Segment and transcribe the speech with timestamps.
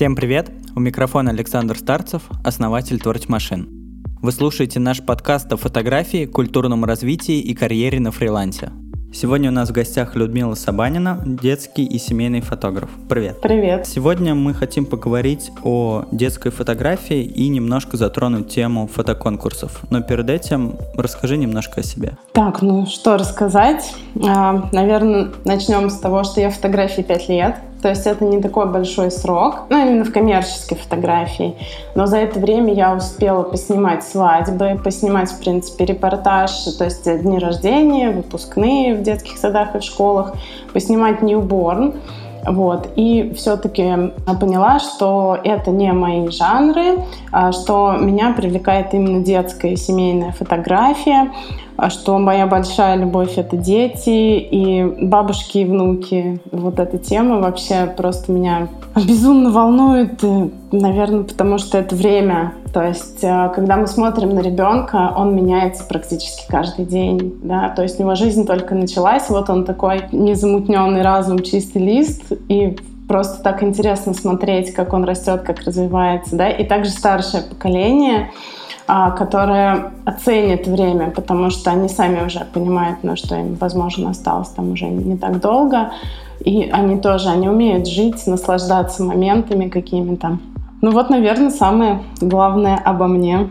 [0.00, 0.50] Всем привет!
[0.74, 3.68] У микрофона Александр Старцев, основатель Творч Машин.
[4.22, 8.70] Вы слушаете наш подкаст о фотографии, культурном развитии и карьере на фрилансе.
[9.12, 12.88] Сегодня у нас в гостях Людмила Сабанина, детский и семейный фотограф.
[13.10, 13.42] Привет.
[13.42, 13.86] Привет.
[13.86, 19.82] Сегодня мы хотим поговорить о детской фотографии и немножко затронуть тему фотоконкурсов.
[19.90, 22.16] Но перед этим расскажи немножко о себе.
[22.32, 23.94] Так, ну что рассказать?
[24.26, 27.56] А, наверное, начнем с того, что я фотографии 5 лет.
[27.82, 31.56] То есть это не такой большой срок, ну, именно в коммерческой фотографии.
[31.94, 37.38] Но за это время я успела поснимать свадьбы, поснимать, в принципе, репортаж, то есть дни
[37.38, 40.34] рождения, выпускные в детских садах и в школах,
[40.72, 41.94] поснимать ньюборн.
[42.46, 42.88] Вот.
[42.96, 49.76] И все-таки поняла, что это не мои жанры, а что меня привлекает именно детская и
[49.76, 51.32] семейная фотография.
[51.80, 56.38] А что моя большая любовь— это дети и бабушки и внуки.
[56.52, 60.22] Вот эта тема вообще просто меня безумно волнует,
[60.72, 62.52] наверное, потому что это время.
[62.74, 67.36] То есть, э, когда мы смотрим на ребенка, он меняется практически каждый день.
[67.42, 67.70] Да?
[67.70, 72.76] То есть у него жизнь только началась, вот он такой незамутненный разум, чистый лист, и
[73.08, 76.36] просто так интересно смотреть, как он растет, как развивается.
[76.36, 76.50] Да?
[76.50, 78.32] И также старшее поколение—
[79.16, 84.72] которые оценят время, потому что они сами уже понимают, ну, что им, возможно, осталось там
[84.72, 85.92] уже не так долго.
[86.44, 90.38] И они тоже, они умеют жить, наслаждаться моментами какими-то.
[90.82, 93.48] Ну вот, наверное, самое главное обо мне,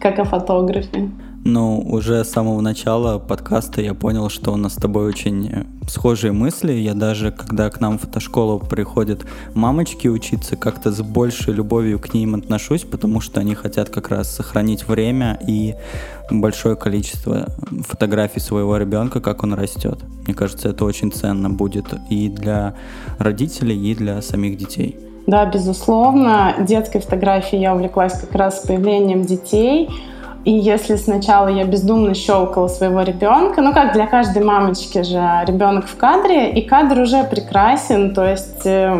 [0.00, 1.10] как о фотографе.
[1.46, 5.64] Ну, уже с самого начала подкаста я понял, что у нас с тобой очень э,
[5.86, 6.72] схожие мысли.
[6.72, 12.14] Я даже, когда к нам в фотошколу приходят мамочки учиться, как-то с большей любовью к
[12.14, 15.74] ним отношусь, потому что они хотят как раз сохранить время и
[16.30, 17.48] большое количество
[17.86, 19.98] фотографий своего ребенка, как он растет.
[20.24, 22.74] Мне кажется, это очень ценно будет и для
[23.18, 24.96] родителей, и для самих детей.
[25.26, 26.54] Да, безусловно.
[26.60, 29.90] Детской фотографией я увлеклась как раз с появлением детей–
[30.44, 35.86] и если сначала я бездумно щелкала своего ребенка, ну как для каждой мамочки же ребенок
[35.86, 38.94] в кадре, и кадр уже прекрасен, то есть э,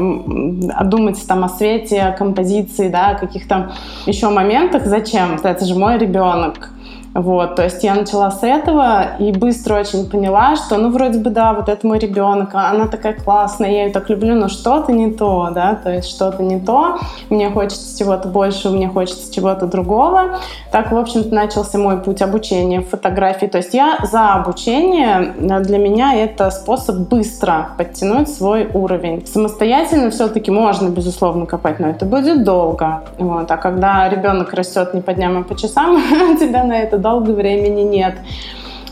[0.84, 3.72] думать там о свете, о композиции, да, о каких-то
[4.06, 5.36] еще моментах, зачем?
[5.42, 6.70] Это же мой ребенок.
[7.14, 11.30] Вот, то есть я начала с этого и быстро очень поняла, что, ну, вроде бы,
[11.30, 14.90] да, вот это мой ребенок, а она такая классная, я ее так люблю, но что-то
[14.92, 16.98] не то, да, то есть что-то не то,
[17.30, 20.40] мне хочется чего-то больше, мне хочется чего-то другого.
[20.72, 23.46] Так, в общем-то, начался мой путь обучения фотографии.
[23.46, 29.24] То есть я за обучение, для меня это способ быстро подтянуть свой уровень.
[29.26, 33.04] Самостоятельно все-таки можно, безусловно, копать, но это будет долго.
[33.18, 33.48] Вот.
[33.50, 35.96] А когда ребенок растет не по дням, а по часам,
[36.40, 38.16] тебя на это долго времени нет.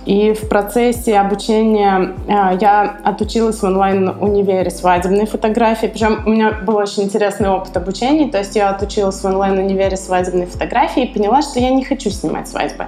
[0.04, 5.86] И в процессе обучения э, я отучилась в онлайн-универе свадебной фотографии.
[5.86, 8.28] Причем у меня был очень интересный опыт обучения.
[8.28, 12.48] То есть я отучилась в онлайн-универе свадебной фотографии и поняла, что я не хочу снимать
[12.48, 12.86] свадьбы.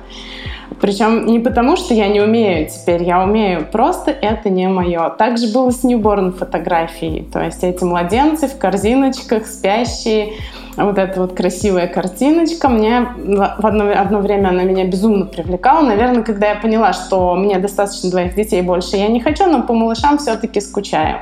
[0.81, 5.09] Причем не потому, что я не умею теперь, я умею, просто это не мое.
[5.11, 10.33] Также было с ньюборн фотографией, то есть эти младенцы в корзиночках, спящие,
[10.77, 15.83] вот эта вот красивая картиночка, мне в одно, одно время она меня безумно привлекала.
[15.83, 19.73] Наверное, когда я поняла, что мне достаточно двоих детей больше я не хочу, но по
[19.73, 21.19] малышам все-таки скучаю.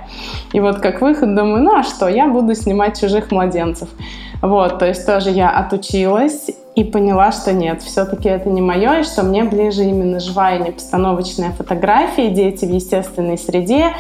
[0.52, 3.88] И вот как выход думаю, ну а что, я буду снимать чужих младенцев.
[4.40, 9.02] Вот, то есть тоже я отучилась и поняла, что нет, все-таки это не мое, и
[9.04, 13.92] что мне ближе именно живая непостановочная фотография, дети в естественной среде,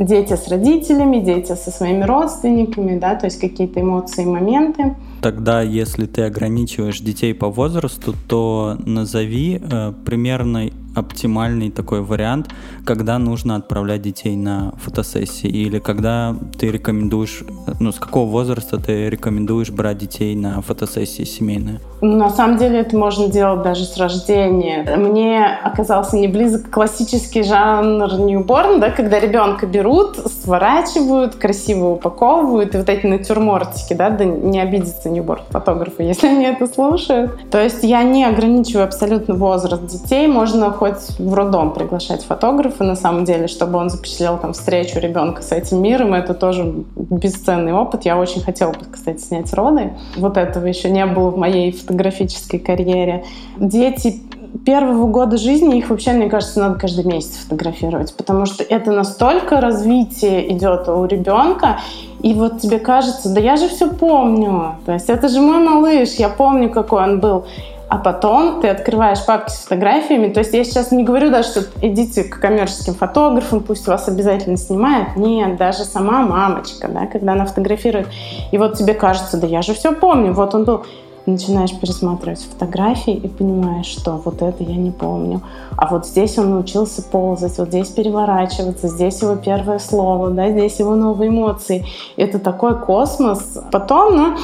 [0.00, 4.96] дети с родителями, дети со своими родственниками, да, то есть какие-то эмоции, моменты.
[5.20, 12.48] Тогда, если ты ограничиваешь детей по возрасту, то назови э, примерный оптимальный такой вариант,
[12.84, 17.44] когда нужно отправлять детей на фотосессии или когда ты рекомендуешь,
[17.78, 21.80] ну, с какого возраста ты рекомендуешь брать детей на фотосессии семейные?
[22.00, 24.96] На самом деле это можно делать даже с рождения.
[24.96, 32.78] Мне оказался не близок классический жанр ньюборн, да, когда ребенка берут, сворачивают, красиво упаковывают, и
[32.78, 37.50] вот эти натюрмортики, да, да не обидятся ньюборн фотографы, если они это слушают.
[37.50, 42.96] То есть я не ограничиваю абсолютно возраст детей, можно хоть в роддом приглашать фотографа, на
[42.96, 46.14] самом деле, чтобы он запечатлел там встречу ребенка с этим миром.
[46.14, 48.06] Это тоже бесценный опыт.
[48.06, 49.92] Я очень хотела бы, кстати, снять роды.
[50.16, 53.24] Вот этого еще не было в моей фотографической карьере.
[53.58, 54.22] Дети
[54.64, 59.60] первого года жизни их вообще, мне кажется, надо каждый месяц фотографировать, потому что это настолько
[59.60, 61.78] развитие идет у ребенка,
[62.22, 66.14] и вот тебе кажется, да я же все помню, то есть это же мой малыш,
[66.14, 67.44] я помню, какой он был.
[67.90, 70.32] А потом ты открываешь папки с фотографиями.
[70.32, 74.56] То есть я сейчас не говорю даже, что идите к коммерческим фотографам, пусть вас обязательно
[74.56, 75.16] снимают.
[75.16, 78.06] Нет, даже сама мамочка, да, когда она фотографирует.
[78.52, 80.84] И вот тебе кажется, да я же все помню, вот он был
[81.26, 85.42] начинаешь пересматривать фотографии и понимаешь, что вот это я не помню.
[85.76, 90.78] А вот здесь он научился ползать, вот здесь переворачиваться, здесь его первое слово, да, здесь
[90.78, 91.86] его новые эмоции.
[92.16, 93.58] Это такой космос.
[93.70, 94.36] Потом, ну,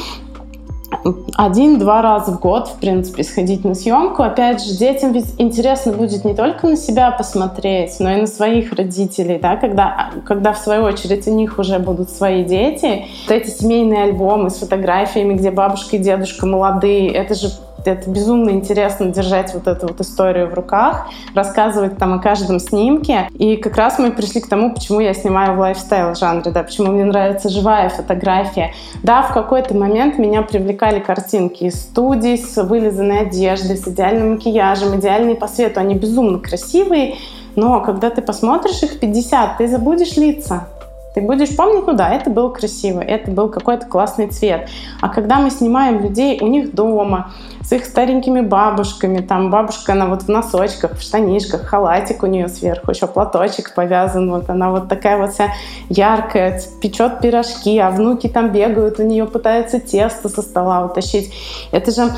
[1.37, 4.23] один-два раза в год, в принципе, сходить на съемку.
[4.23, 8.73] Опять же, детям ведь интересно будет не только на себя посмотреть, но и на своих
[8.73, 13.07] родителей, да, когда, когда в свою очередь у них уже будут свои дети.
[13.27, 17.49] Вот эти семейные альбомы с фотографиями, где бабушка и дедушка молодые, это же
[17.87, 23.29] это безумно интересно держать вот эту вот историю в руках, рассказывать там о каждом снимке.
[23.39, 26.93] И как раз мы пришли к тому, почему я снимаю в лайфстайл жанре, да, почему
[26.93, 28.73] мне нравится живая фотография.
[29.03, 34.99] Да, в какой-то момент меня привлекали картинки из студий с вылизанной одеждой, с идеальным макияжем,
[34.99, 35.81] идеальные по свету.
[35.81, 37.17] Они безумно красивые,
[37.57, 40.69] но когда ты посмотришь их 50, ты забудешь лица.
[41.17, 44.69] Ты будешь помнить, ну да, это было красиво, это был какой-то классный цвет.
[45.01, 47.33] А когда мы снимаем людей у них дома,
[47.63, 52.49] с их старенькими бабушками, там бабушка, она вот в носочках, в штанишках, халатик у нее
[52.49, 55.55] сверху, еще платочек повязан, вот она вот такая вот вся
[55.89, 61.33] яркая, печет пирожки, а внуки там бегают, у нее пытаются тесто со стола утащить.
[61.73, 62.13] Это же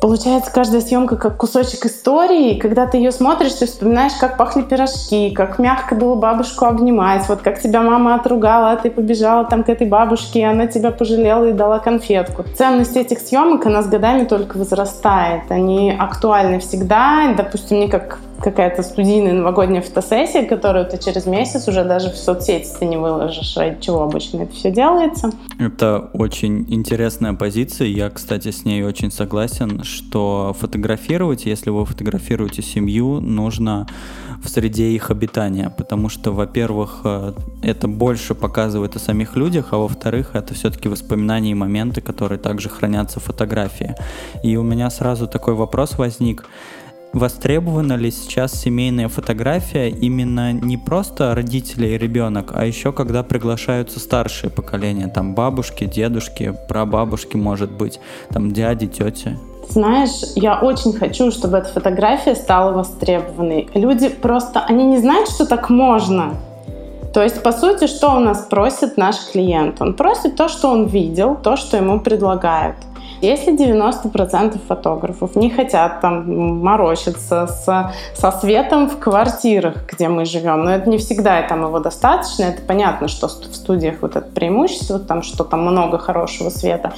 [0.00, 4.62] Получается, каждая съемка как кусочек истории, и когда ты ее смотришь, ты вспоминаешь, как пахли
[4.62, 9.64] пирожки, как мягко было бабушку обнимать, вот как тебя мама отругала, а ты побежала там
[9.64, 12.44] к этой бабушке, и она тебя пожалела и дала конфетку.
[12.56, 15.50] Ценность этих съемок, она с годами только возрастает.
[15.50, 17.34] Они актуальны всегда.
[17.36, 22.68] Допустим, мне как какая-то студийная новогодняя фотосессия, которую ты через месяц уже даже в соцсети
[22.78, 25.30] ты не выложишь, ради чего обычно это все делается.
[25.58, 27.88] Это очень интересная позиция.
[27.88, 33.86] Я, кстати, с ней очень согласен, что фотографировать, если вы фотографируете семью, нужно
[34.42, 37.32] в среде их обитания, потому что, во-первых, э,
[37.62, 42.68] это больше показывает о самих людях, а во-вторых, это все-таки воспоминания и моменты, которые также
[42.68, 43.94] хранятся в фотографии.
[44.42, 46.44] И у меня сразу такой вопрос возник.
[47.12, 54.00] Востребована ли сейчас семейная фотография именно не просто родители и ребенок, а еще когда приглашаются
[54.00, 58.00] старшие поколения, там бабушки, дедушки, прабабушки, может быть,
[58.30, 59.38] там дяди, тети?
[59.68, 63.68] Знаешь, я очень хочу, чтобы эта фотография стала востребованной.
[63.74, 66.34] Люди просто, они не знают, что так можно.
[67.12, 69.80] То есть, по сути, что у нас просит наш клиент?
[69.80, 72.76] Он просит то, что он видел, то, что ему предлагают.
[73.26, 80.64] Если 90% фотографов не хотят там морочиться с, со светом в квартирах, где мы живем,
[80.64, 84.30] но это не всегда и там его достаточно, это понятно, что в студиях вот это
[84.30, 86.92] преимущество, там, что там много хорошего света,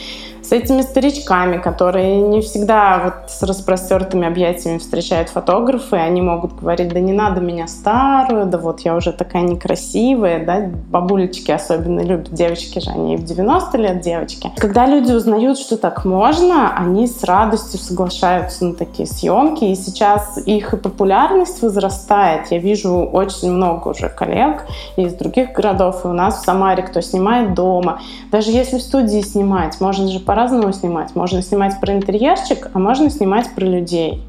[0.49, 6.89] с этими старичками, которые не всегда вот с распростертыми объятиями встречают фотографы, они могут говорить,
[6.89, 12.33] да не надо меня старую, да вот я уже такая некрасивая, да, бабулечки особенно любят,
[12.33, 14.51] девочки же, они в 90 лет девочки.
[14.57, 20.39] Когда люди узнают, что так можно, они с радостью соглашаются на такие съемки, и сейчас
[20.47, 22.51] их и популярность возрастает.
[22.51, 24.65] Я вижу очень много уже коллег
[24.97, 28.01] из других городов, и у нас в Самаре, кто снимает дома.
[28.33, 31.17] Даже если в студии снимать, можно же по-разному снимать.
[31.17, 34.23] Можно снимать про интерьерчик, а можно снимать про людей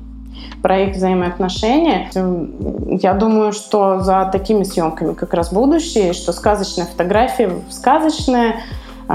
[0.63, 2.09] про их взаимоотношения.
[2.99, 8.55] Я думаю, что за такими съемками как раз будущее, что сказочная фотография сказочная,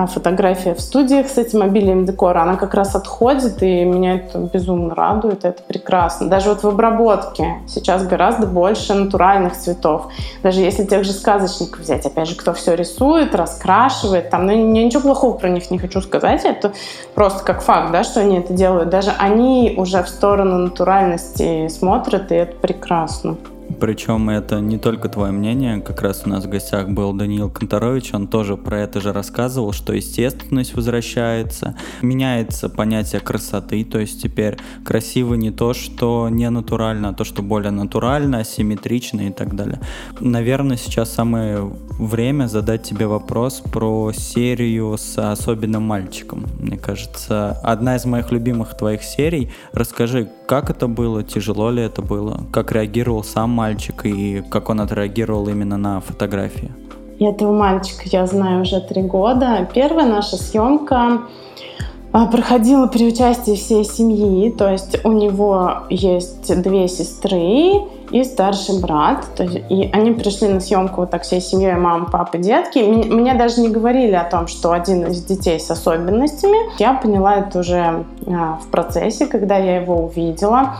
[0.06, 4.95] фотография в студиях с этим обилием декора, она как раз отходит, и меня это безумно
[4.95, 6.28] радует, это прекрасно.
[6.28, 10.09] Даже вот в обработке сейчас гораздо больше натуральных цветов.
[10.42, 14.85] Даже если тех же сказочников взять, опять же, кто все рисует, раскрашивает, там, ну, я
[14.85, 16.73] ничего плохого про них не хочу сказать, это
[17.14, 18.90] просто как факт, да, что они это делают.
[18.90, 23.37] Даже они уже в сторону натуральности смотрят, и это прекрасно.
[23.81, 28.14] Причем это не только твое мнение, как раз у нас в гостях был Даниил Конторович,
[28.14, 34.57] он тоже про это же рассказывал, что естественность возвращается, меняется понятие красоты, то есть теперь
[34.85, 39.81] красиво не то, что не натурально, а то, что более натурально, асимметрично и так далее.
[40.21, 46.45] Наверное, сейчас самое время задать тебе вопрос про серию с особенным мальчиком.
[46.61, 49.50] Мне кажется, одна из моих любимых твоих серий.
[49.73, 53.63] Расскажи, как это было, тяжело ли это было, как реагировал сам мальчик
[54.09, 56.71] и как он отреагировал именно на фотографии?
[57.21, 59.68] Этого мальчика я знаю уже три года.
[59.73, 61.23] Первая наша съемка
[62.12, 68.80] а, проходила при участии всей семьи, то есть у него есть две сестры, и старший
[68.80, 69.26] брат.
[69.37, 72.78] То есть, и они пришли на съемку вот так всей семьей, мама, папа, детки.
[72.78, 76.56] Мне даже не говорили о том, что один из детей с особенностями.
[76.78, 80.76] Я поняла это уже а, в процессе, когда я его увидела.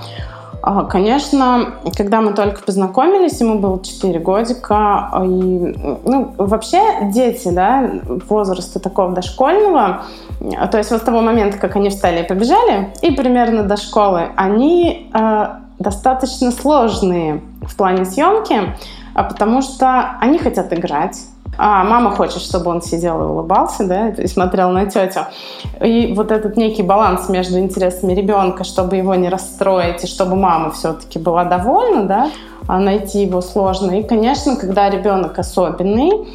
[0.67, 6.81] А, конечно, когда мы только познакомились, ему было 4 годика, и, ну, вообще
[7.13, 7.91] дети, да,
[8.31, 10.05] возраста такого дошкольного,
[10.73, 14.31] то есть вот с того момента, как они встали и побежали, и примерно до школы,
[14.37, 15.47] они э,
[15.79, 18.75] достаточно сложные в плане съемки,
[19.13, 21.19] а потому что они хотят играть,
[21.59, 25.21] а мама хочет, чтобы он сидел и улыбался, да, и смотрел на тетю.
[25.81, 30.71] И вот этот некий баланс между интересами ребенка, чтобы его не расстроить, и чтобы мама
[30.71, 32.31] все-таки была довольна, да,
[32.67, 33.99] а найти его сложно.
[33.99, 36.27] И, конечно, когда ребенок особенный,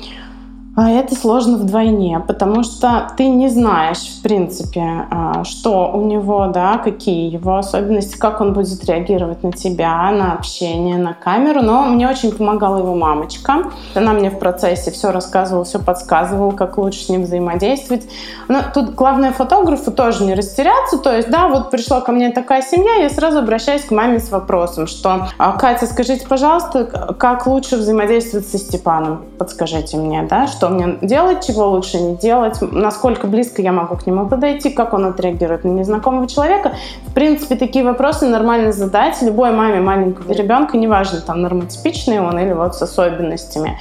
[0.81, 6.47] а это сложно вдвойне, потому что ты не знаешь, в принципе, а, что у него,
[6.47, 11.61] да, какие его особенности, как он будет реагировать на тебя, на общение, на камеру.
[11.61, 13.63] Но мне очень помогала его мамочка.
[13.93, 18.07] Она мне в процессе все рассказывала, все подсказывала, как лучше с ним взаимодействовать.
[18.47, 20.97] Но тут главное фотографу тоже не растеряться.
[20.97, 24.31] То есть, да, вот пришла ко мне такая семья, я сразу обращаюсь к маме с
[24.31, 26.85] вопросом, что «А, Катя, скажите, пожалуйста,
[27.19, 29.25] как лучше взаимодействовать со Степаном?
[29.37, 34.07] Подскажите мне, да, что мне делать, чего лучше не делать, насколько близко я могу к
[34.07, 36.73] нему подойти, как он отреагирует на незнакомого человека.
[37.07, 42.53] В принципе, такие вопросы нормально задать любой маме маленького ребенка, неважно, там, нормотипичный он или
[42.53, 43.79] вот с особенностями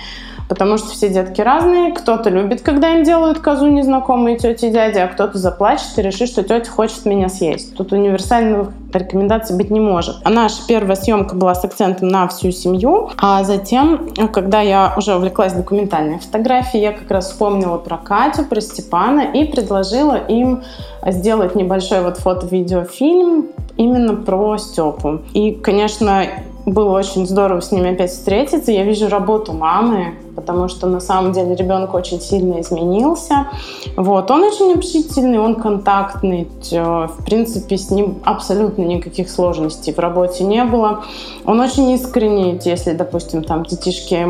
[0.48, 1.92] потому что все детки разные.
[1.92, 6.28] Кто-то любит, когда им делают козу незнакомые тети и дяди, а кто-то заплачет и решит,
[6.28, 7.76] что тетя хочет меня съесть.
[7.76, 10.16] Тут универсальных рекомендаций быть не может.
[10.24, 15.14] А наша первая съемка была с акцентом на всю семью, а затем, когда я уже
[15.14, 20.62] увлеклась документальной фотографией, я как раз вспомнила про Катю, про Степана и предложила им
[21.06, 25.20] сделать небольшой вот фото-видеофильм именно про Степу.
[25.34, 26.24] И, конечно,
[26.72, 28.72] было очень здорово с ними опять встретиться.
[28.72, 33.48] Я вижу работу мамы, потому что на самом деле ребенок очень сильно изменился.
[33.96, 34.30] Вот.
[34.30, 36.48] Он очень общительный, он контактный.
[36.70, 41.04] В принципе, с ним абсолютно никаких сложностей в работе не было.
[41.44, 44.26] Он очень искренний, если, допустим, там детишки,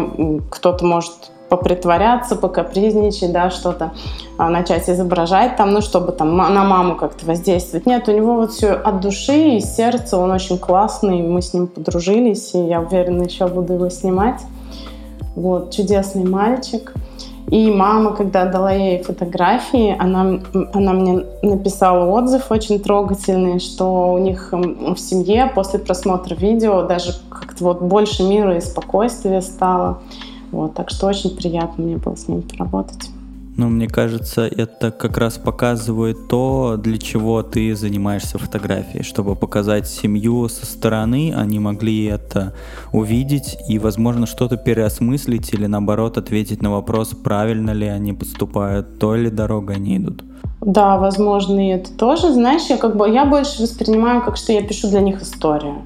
[0.50, 1.12] кто-то может
[1.49, 3.93] попритворяться, покапризничать, да, что-то
[4.37, 7.87] а, начать изображать там, ну, чтобы там на маму как-то воздействовать.
[7.87, 11.67] Нет, у него вот все от души и сердца, он очень классный, мы с ним
[11.67, 14.43] подружились, и я уверена, еще буду его снимать.
[15.35, 16.93] Вот, чудесный мальчик.
[17.50, 20.40] И мама, когда дала ей фотографии, она,
[20.75, 27.14] она мне написала отзыв очень трогательный, что у них в семье после просмотра видео даже
[27.31, 30.00] как-то вот больше мира и спокойствия стало.
[30.52, 33.11] Вот, так что очень приятно мне было с ним поработать.
[33.59, 39.88] Ну, мне кажется, это как раз показывает то, для чего ты занимаешься фотографией, чтобы показать
[39.88, 42.55] семью со стороны, они могли это
[42.93, 49.17] увидеть и, возможно, что-то переосмыслить или, наоборот, ответить на вопрос, правильно ли они поступают, то
[49.17, 50.23] ли дорогой они идут.
[50.61, 52.33] Да, возможно, и это тоже.
[52.33, 55.83] Знаешь, я как бы я больше воспринимаю, как что я пишу для них историю.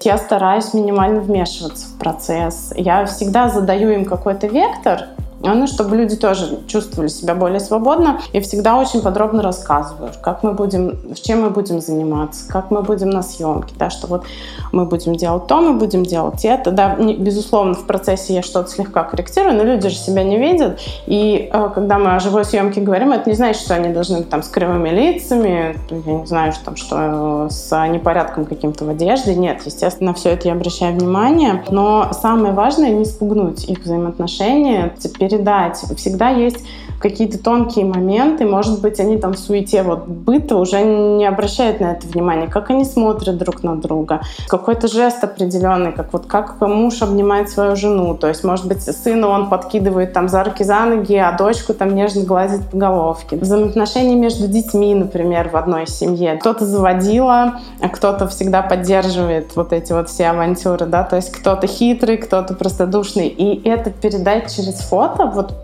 [0.00, 2.72] Я стараюсь минимально вмешиваться в процесс.
[2.76, 5.06] Я всегда задаю им какой-то вектор,
[5.42, 8.20] ну, чтобы люди тоже чувствовали себя более свободно.
[8.32, 13.10] Я всегда очень подробно рассказываю, как мы будем, чем мы будем заниматься, как мы будем
[13.10, 14.24] на съемке, да, что вот
[14.72, 16.70] мы будем делать то, мы будем делать это.
[16.70, 20.78] Да, безусловно, в процессе я что-то слегка корректирую, но люди же себя не видят.
[21.06, 24.42] И э, когда мы о живой съемке говорим, это не значит, что они должны там
[24.42, 29.34] с кривыми лицами, я не знаю, что, там, что с непорядком каким-то в одежде.
[29.34, 31.64] Нет, естественно, все это я обращаю внимание.
[31.70, 34.94] Но самое важное не спугнуть их взаимоотношения,
[35.28, 35.84] передать.
[35.96, 36.64] Всегда есть
[37.00, 41.92] какие-то тонкие моменты, может быть, они там в суете вот быта уже не обращают на
[41.92, 47.02] это внимание, как они смотрят друг на друга, какой-то жест определенный, как вот как муж
[47.02, 51.14] обнимает свою жену, то есть, может быть, сына он подкидывает там за руки, за ноги,
[51.14, 53.36] а дочку там нежно гладит по головке.
[53.36, 56.36] Взаимоотношения между детьми, например, в одной семье.
[56.36, 61.66] Кто-то заводила, а кто-то всегда поддерживает вот эти вот все авантюры, да, то есть кто-то
[61.66, 65.54] хитрый, кто-то простодушный, и это передать через фото, вот,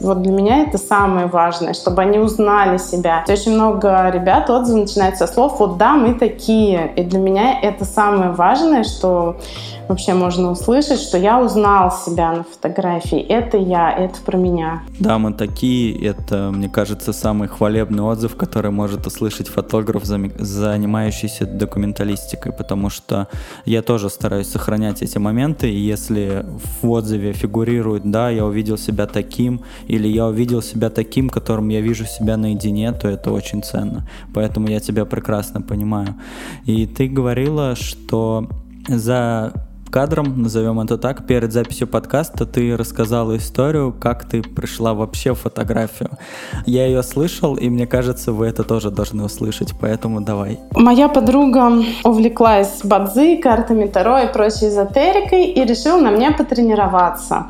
[0.00, 3.24] вот для меня это самое важное, чтобы они узнали себя.
[3.28, 6.92] Очень много ребят отзывы начинают со слов «вот да, мы такие».
[6.96, 9.36] И для меня это самое важное, что
[9.90, 13.18] вообще можно услышать, что я узнал себя на фотографии.
[13.18, 14.82] Это я, это про меня.
[15.00, 16.00] Да, мы такие.
[16.06, 23.26] Это, мне кажется, самый хвалебный отзыв, который может услышать фотограф, занимающийся документалистикой, потому что
[23.64, 26.46] я тоже стараюсь сохранять эти моменты, и если
[26.82, 31.80] в отзыве фигурирует, да, я увидел себя таким, или я увидел себя таким, которым я
[31.80, 34.08] вижу себя наедине, то это очень ценно.
[34.34, 36.14] Поэтому я тебя прекрасно понимаю.
[36.66, 38.48] И ты говорила, что
[38.88, 39.52] за
[39.90, 45.38] кадром, назовем это так, перед записью подкаста ты рассказала историю, как ты пришла вообще в
[45.38, 46.10] фотографию.
[46.66, 50.60] Я ее слышал, и мне кажется, вы это тоже должны услышать, поэтому давай.
[50.74, 57.46] Моя подруга увлеклась бадзи, картами Таро и прочей эзотерикой и решила на мне потренироваться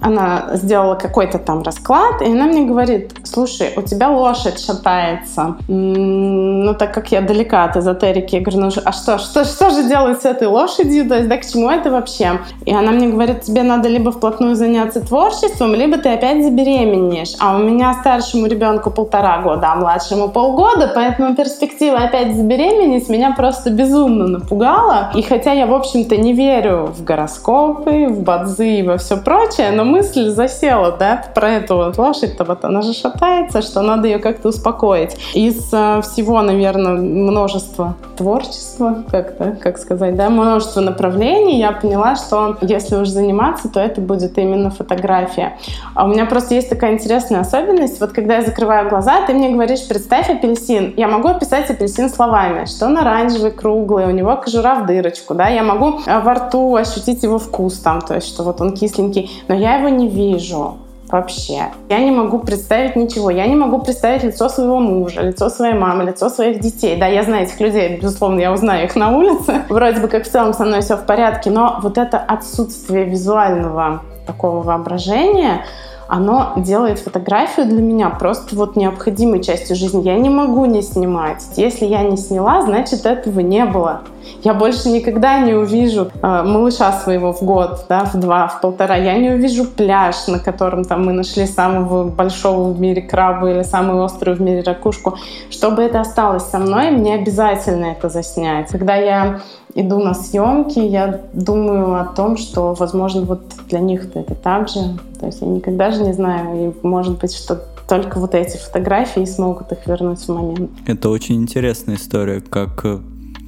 [0.00, 5.56] она сделала какой-то там расклад, и она мне говорит, слушай, у тебя лошадь шатается.
[5.68, 9.88] Ну, так как я далека от эзотерики, я говорю, ну, а что, что, что же
[9.88, 11.08] делать с этой лошадью?
[11.08, 12.40] То есть, да, к чему это вообще?
[12.64, 17.34] И она мне говорит, тебе надо либо вплотную заняться творчеством, либо ты опять забеременеешь.
[17.40, 23.32] А у меня старшему ребенку полтора года, а младшему полгода, поэтому перспектива опять забеременеть меня
[23.36, 25.10] просто безумно напугала.
[25.14, 29.70] И хотя я, в общем-то, не верю в гороскопы, в бадзи и во все прочее,
[29.72, 34.18] но мысль засела, да, про эту вот лошадь-то вот она же шатается, что надо ее
[34.18, 35.16] как-то успокоить.
[35.34, 42.56] Из э, всего, наверное, множества творчества, как-то, как сказать, да, множество направлений, я поняла, что
[42.60, 45.56] если уж заниматься, то это будет именно фотография.
[45.94, 48.00] А у меня просто есть такая интересная особенность.
[48.00, 50.94] Вот когда я закрываю глаза, ты мне говоришь, представь апельсин.
[50.96, 55.48] Я могу описать апельсин словами, что он оранжевый, круглый, у него кожура в дырочку, да,
[55.48, 59.30] я могу э, во рту ощутить его вкус там, то есть, что вот он кисленький,
[59.48, 60.78] но я его не вижу
[61.10, 61.66] вообще.
[61.88, 63.30] Я не могу представить ничего.
[63.30, 66.96] Я не могу представить лицо своего мужа, лицо своей мамы, лицо своих детей.
[66.96, 69.62] Да, я знаю этих людей, безусловно, я узнаю их на улице.
[69.68, 74.02] Вроде бы как в целом со мной все в порядке, но вот это отсутствие визуального
[74.26, 75.64] такого воображения,
[76.08, 80.02] оно делает фотографию для меня просто вот необходимой частью жизни.
[80.02, 81.44] Я не могу не снимать.
[81.56, 84.00] Если я не сняла, значит этого не было.
[84.42, 88.96] Я больше никогда не увижу э, малыша своего в год, да, в два, в полтора.
[88.96, 93.62] Я не увижу пляж, на котором там мы нашли самого большого в мире краба или
[93.62, 95.18] самую острую в мире ракушку.
[95.50, 98.70] Чтобы это осталось со мной, мне обязательно это заснять.
[98.70, 99.40] Когда я
[99.80, 104.80] иду на съемки, я думаю о том, что, возможно, вот для них это так же.
[105.20, 109.24] То есть я никогда же не знаю, и может быть, что только вот эти фотографии
[109.24, 110.70] смогут их вернуть в момент.
[110.86, 112.84] Это очень интересная история, как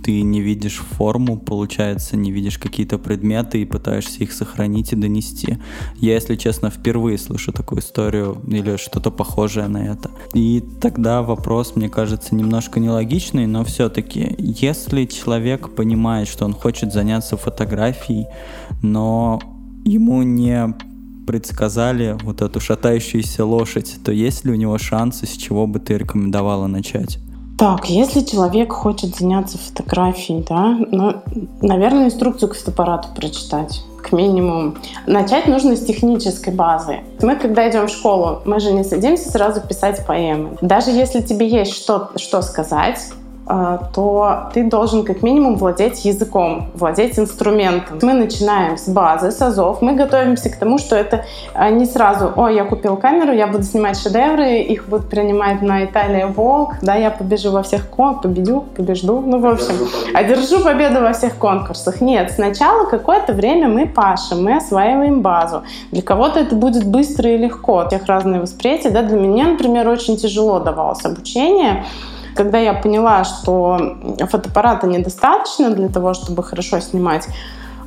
[0.02, 5.58] ты не видишь форму, получается, не видишь какие-то предметы и пытаешься их сохранить и донести.
[5.96, 10.10] Я, если честно, впервые слышу такую историю или что-то похожее на это.
[10.34, 16.92] И тогда вопрос, мне кажется, немножко нелогичный, но все-таки, если человек понимает, что он хочет
[16.92, 18.26] заняться фотографией,
[18.82, 19.40] но
[19.84, 20.74] ему не
[21.26, 25.96] предсказали вот эту шатающуюся лошадь, то есть ли у него шансы, с чего бы ты
[25.96, 27.18] рекомендовала начать?
[27.60, 31.16] Так, если человек хочет заняться фотографией, да, ну,
[31.60, 34.76] наверное, инструкцию к фотоаппарату прочитать к минимуму.
[35.06, 37.00] Начать нужно с технической базы.
[37.20, 40.56] Мы, когда идем в школу, мы же не садимся сразу писать поэмы.
[40.62, 42.98] Даже если тебе есть что, что сказать,
[43.94, 47.98] то ты должен как минимум владеть языком, владеть инструментом.
[48.02, 49.82] Мы начинаем с базы, с азов.
[49.82, 53.64] Мы готовимся к тому, что это а, не сразу, о, я купил камеру, я буду
[53.64, 58.64] снимать шедевры, их будут принимать на Италия Волк, да, я побежу во всех конкурсах, победю,
[58.76, 59.74] побежду, ну, в общем,
[60.14, 62.00] одержу победу во всех конкурсах.
[62.00, 65.62] Нет, сначала какое-то время мы пашем, мы осваиваем базу.
[65.90, 69.88] Для кого-то это будет быстро и легко, у всех разные восприятия, да, для меня, например,
[69.88, 71.84] очень тяжело давалось обучение,
[72.34, 77.26] когда я поняла, что фотоаппарата недостаточно для того, чтобы хорошо снимать,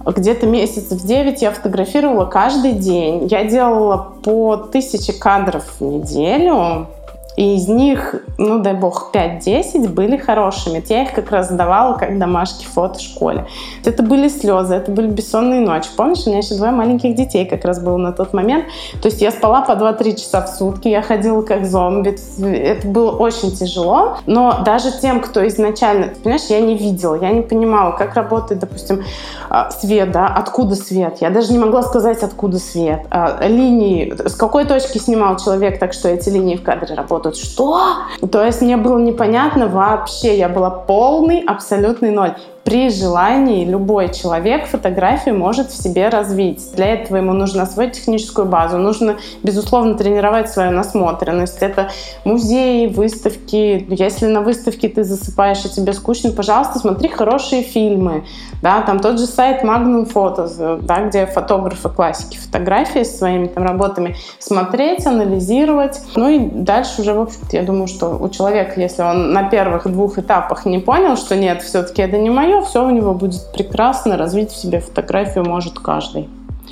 [0.06, 3.28] где-то месяцев 9 я фотографировала каждый день.
[3.28, 6.88] Я делала по тысяче кадров в неделю.
[7.36, 10.84] И из них, ну дай бог, 5-10 были хорошими.
[10.88, 13.48] Я их как раз сдавала как домашки фото в школе.
[13.84, 15.90] Это были слезы, это были бессонные ночи.
[15.96, 18.66] Помнишь, у меня еще двое маленьких детей как раз было на тот момент.
[19.02, 22.16] То есть я спала по 2-3 часа в сутки, я ходила как зомби.
[22.40, 24.18] Это было очень тяжело.
[24.28, 29.04] Но даже тем, кто изначально, понимаешь, я не видела, я не понимала, как работает, допустим,
[29.50, 31.18] а, свет, да, откуда свет.
[31.22, 33.08] Я даже не могла сказать, откуда свет.
[33.10, 37.38] А, линии, с какой точки снимал человек, так что эти линии в кадре работают работают.
[37.38, 37.96] Что?
[38.32, 40.38] То есть мне было непонятно вообще.
[40.38, 46.62] Я была полный, абсолютный ноль при желании любой человек фотографию может в себе развить.
[46.76, 51.62] Для этого ему нужно освоить техническую базу, нужно, безусловно, тренировать свою насмотренность.
[51.62, 51.90] Это
[52.24, 53.86] музеи, выставки.
[53.90, 58.24] Если на выставке ты засыпаешь и тебе скучно, пожалуйста, смотри хорошие фильмы.
[58.62, 63.64] Да, там тот же сайт Magnum Photos, да, где фотографы классики фотографии с своими там
[63.64, 66.00] работами смотреть, анализировать.
[66.16, 69.92] Ну и дальше уже, в общем-то, я думаю, что у человека, если он на первых
[69.92, 73.52] двух этапах не понял, что нет, все-таки это не мое, мое, все у него будет
[73.54, 76.30] прекрасно, развить в себе фотографию может каждый.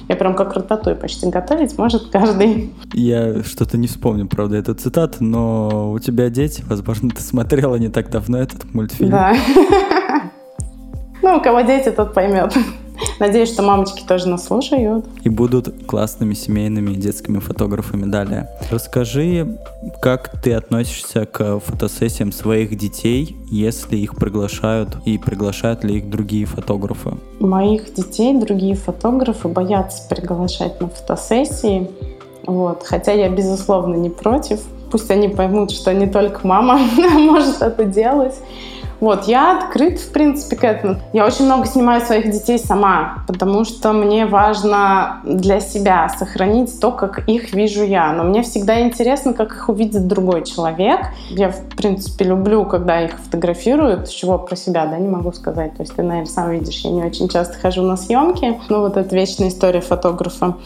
[0.07, 2.73] Я прям как рататуй почти готовить может каждый.
[2.93, 7.89] Я что-то не вспомню, правда, эту цитату, но у тебя дети, возможно, ты смотрела не
[7.89, 9.11] так давно этот мультфильм.
[9.11, 9.35] Да.
[11.23, 12.57] Ну, у кого дети, тот поймет.
[13.19, 15.05] Надеюсь, что мамочки тоже нас слушают.
[15.23, 18.49] И будут классными семейными детскими фотографами далее.
[18.69, 19.59] Расскажи,
[20.01, 26.45] как ты относишься к фотосессиям своих детей, если их приглашают, и приглашают ли их другие
[26.45, 27.11] фотографы?
[27.39, 31.89] Моих детей другие фотографы боятся приглашать на фотосессии.
[32.45, 32.83] Вот.
[32.83, 34.61] Хотя я, безусловно, не против.
[34.91, 38.35] Пусть они поймут, что не только мама может это делать.
[39.01, 40.97] Вот, я открыт, в принципе, к этому.
[41.11, 46.91] Я очень много снимаю своих детей сама, потому что мне важно для себя сохранить то,
[46.91, 48.13] как их вижу я.
[48.13, 50.99] Но мне всегда интересно, как их увидит другой человек.
[51.31, 54.07] Я, в принципе, люблю, когда их фотографируют.
[54.09, 55.75] Чего про себя, да, не могу сказать.
[55.75, 58.59] То есть ты, наверное, сам видишь, я не очень часто хожу на съемки.
[58.69, 60.57] Ну, вот это вечная история фотографа.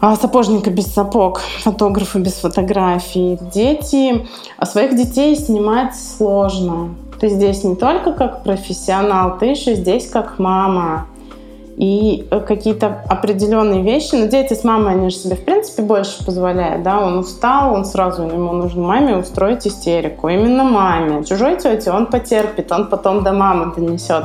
[0.00, 3.38] А, сапожника без сапог, фотографа без фотографий.
[3.52, 4.26] Дети,
[4.56, 6.94] а своих детей снимать сложно.
[7.20, 11.06] Ты здесь не только как профессионал, ты еще здесь как мама
[11.78, 14.16] и э, какие-то определенные вещи.
[14.16, 17.84] Но дети с мамой, они же себе, в принципе, больше позволяют, да, он устал, он
[17.84, 21.24] сразу, ему нужно маме устроить истерику, именно маме.
[21.24, 24.24] Чужой тете он потерпит, он потом до мамы донесет.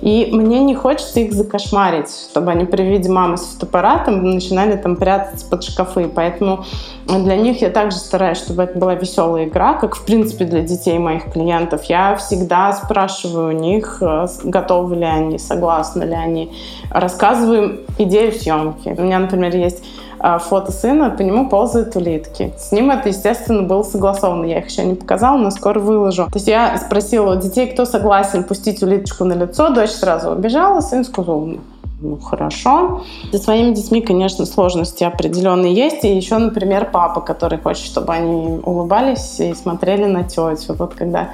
[0.00, 4.96] И мне не хочется их закошмарить, чтобы они при виде мамы с фотоаппаратом начинали там
[4.96, 6.08] прятаться под шкафы.
[6.08, 6.64] Поэтому
[7.06, 10.98] для них я также стараюсь, чтобы это была веселая игра, как, в принципе, для детей
[10.98, 11.84] моих клиентов.
[11.84, 16.52] Я всегда спрашиваю у них, э, готовы ли они, согласны ли они
[16.90, 18.94] рассказываем идею съемки.
[18.98, 19.82] У меня, например, есть
[20.18, 22.52] а, фото сына, по нему ползают улитки.
[22.58, 24.46] С ним это, естественно, было согласовано.
[24.46, 26.24] Я их еще не показала, но скоро выложу.
[26.24, 29.68] То есть я спросила у детей, кто согласен пустить улиточку на лицо.
[29.70, 31.58] Дочь сразу убежала, сын сказал, ну,
[32.00, 33.02] ну, хорошо.
[33.32, 36.04] Со своими детьми, конечно, сложности определенные есть.
[36.04, 40.74] И еще, например, папа, который хочет, чтобы они улыбались и смотрели на тетю.
[40.74, 41.30] Вот когда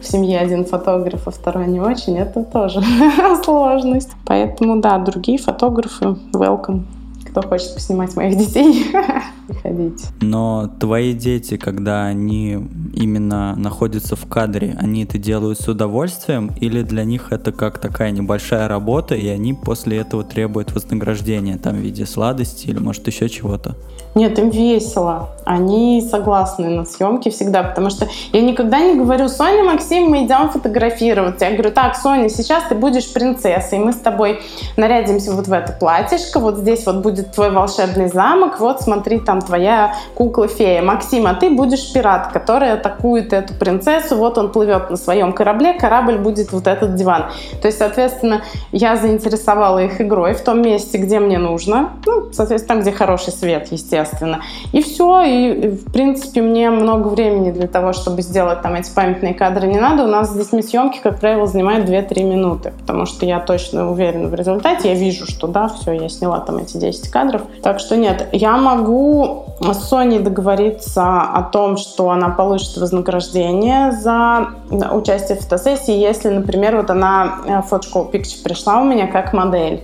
[0.00, 2.82] в семье один фотограф, а второй не очень, это тоже
[3.44, 4.10] сложность.
[4.26, 6.82] Поэтому, да, другие фотографы, welcome.
[7.30, 8.86] Кто хочет поснимать моих детей,
[9.50, 10.06] приходите.
[10.20, 12.58] Но твои дети, когда они
[12.94, 18.10] именно находятся в кадре, они это делают с удовольствием или для них это как такая
[18.10, 23.28] небольшая работа, и они после этого требуют вознаграждения там в виде сладости или может еще
[23.28, 23.76] чего-то?
[24.14, 25.30] Нет, им весело.
[25.44, 30.50] Они согласны на съемки всегда, потому что я никогда не говорю, Соня, Максим, мы идем
[30.50, 31.44] фотографироваться.
[31.44, 34.40] Я говорю, так, Соня, сейчас ты будешь принцессой, мы с тобой
[34.76, 39.39] нарядимся вот в это платьишко, вот здесь вот будет твой волшебный замок, вот смотри, там
[39.42, 40.82] твоя кукла-фея.
[40.82, 45.74] Максим, а ты будешь пират, который атакует эту принцессу, вот он плывет на своем корабле,
[45.74, 47.26] корабль будет вот этот диван.
[47.60, 52.76] То есть, соответственно, я заинтересовала их игрой в том месте, где мне нужно, ну, соответственно,
[52.76, 54.40] там, где хороший свет, естественно.
[54.72, 59.34] И все, и в принципе мне много времени для того, чтобы сделать там эти памятные
[59.34, 60.04] кадры не надо.
[60.04, 64.28] У нас с детьми съемки, как правило, занимают 2-3 минуты, потому что я точно уверена
[64.28, 67.42] в результате, я вижу, что да, все, я сняла там эти 10 кадров.
[67.62, 69.29] Так что нет, я могу
[69.60, 74.48] с Соней договориться о том, что она получит вознаграждение за
[74.92, 79.82] участие в фотосессии, если, например, вот она в фотошколу Picture пришла у меня как модель.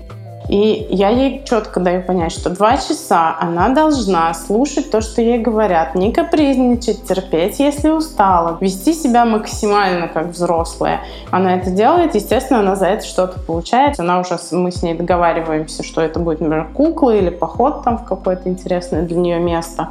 [0.49, 5.39] И я ей четко даю понять, что два часа она должна слушать то, что ей
[5.39, 11.01] говорят, не капризничать, терпеть, если устала, вести себя максимально как взрослая.
[11.31, 13.99] Она это делает, естественно, она за это что-то получает.
[13.99, 18.05] Она уже, мы с ней договариваемся, что это будет, например, кукла или поход там в
[18.05, 19.89] какое-то интересное для нее место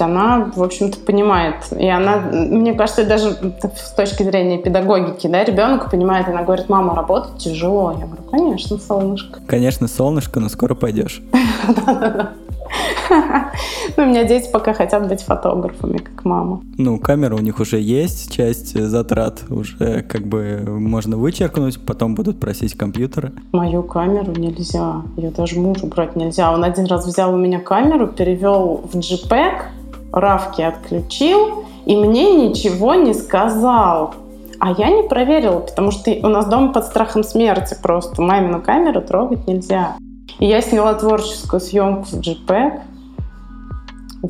[0.00, 1.56] она, в общем-то, понимает.
[1.78, 3.36] И она, мне кажется, даже
[3.76, 7.92] с точки зрения педагогики, да, ребенок понимает, она говорит, мама, работать тяжело.
[7.98, 9.40] Я говорю, конечно, солнышко.
[9.46, 11.22] Конечно, солнышко, но скоро пойдешь.
[13.96, 16.60] Ну, у меня дети пока хотят быть фотографами, как мама.
[16.76, 22.38] Ну, камера у них уже есть, часть затрат уже как бы можно вычеркнуть, потом будут
[22.40, 23.32] просить компьютеры.
[23.52, 26.52] Мою камеру нельзя, ее даже мужу брать нельзя.
[26.52, 29.62] Он один раз взял у меня камеру, перевел в JPEG,
[30.12, 34.14] равки отключил и мне ничего не сказал.
[34.58, 38.20] А я не проверила, потому что у нас дома под страхом смерти просто.
[38.20, 39.96] Мамину камеру трогать нельзя.
[40.38, 42.80] И я сняла творческую съемку в JPEG.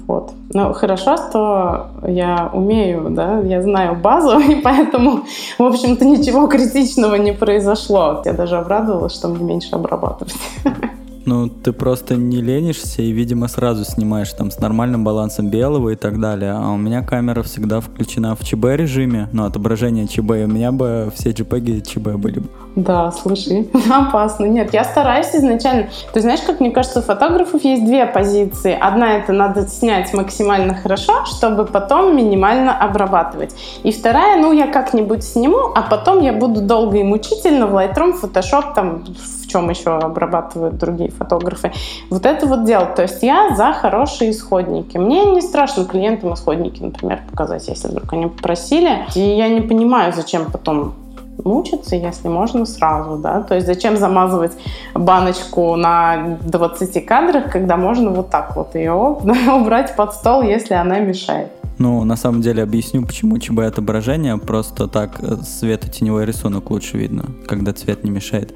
[0.07, 0.33] Вот.
[0.53, 5.23] Но хорошо, что я умею, да, я знаю базу, и поэтому,
[5.59, 8.21] в общем-то, ничего критичного не произошло.
[8.25, 10.35] Я даже обрадовалась, что мне меньше обрабатывать.
[11.27, 15.97] Ну, ты просто не ленишься и, видимо, сразу снимаешь там с нормальным балансом белого и
[15.97, 16.53] так далее.
[16.53, 20.71] А у меня камера всегда включена в ЧБ режиме, ну, отображение ЧБ, и у меня
[20.71, 22.49] бы все JPEG ЧБ были бы.
[22.77, 24.45] Да, слушай, опасно.
[24.45, 25.89] Нет, я стараюсь изначально.
[26.13, 28.77] Ты знаешь, как мне кажется, у фотографов есть две позиции.
[28.79, 33.53] Одна— это надо снять максимально хорошо, чтобы потом минимально обрабатывать.
[33.83, 38.15] И вторая, ну, я как-нибудь сниму, а потом я буду долго и мучительно в Lightroom,
[38.23, 39.05] Photoshop там
[39.57, 41.73] чем еще обрабатывают другие фотографы.
[42.11, 42.87] Вот это вот дело.
[42.87, 44.99] То есть я за хорошие исходники.
[44.99, 49.07] Мне не страшно клиентам исходники, например, показать, если вдруг они попросили.
[49.15, 50.95] И я не понимаю, зачем потом
[51.45, 54.53] мучиться, если можно сразу, да, то есть зачем замазывать
[54.95, 58.93] баночку на 20 кадрах, когда можно вот так вот ее
[59.55, 61.51] убрать под стол, если она мешает.
[61.79, 64.39] Ну, на самом деле объясню, почему ЧБ отображение.
[64.39, 68.55] Просто так э, светотеневой рисунок лучше видно, когда цвет не мешает.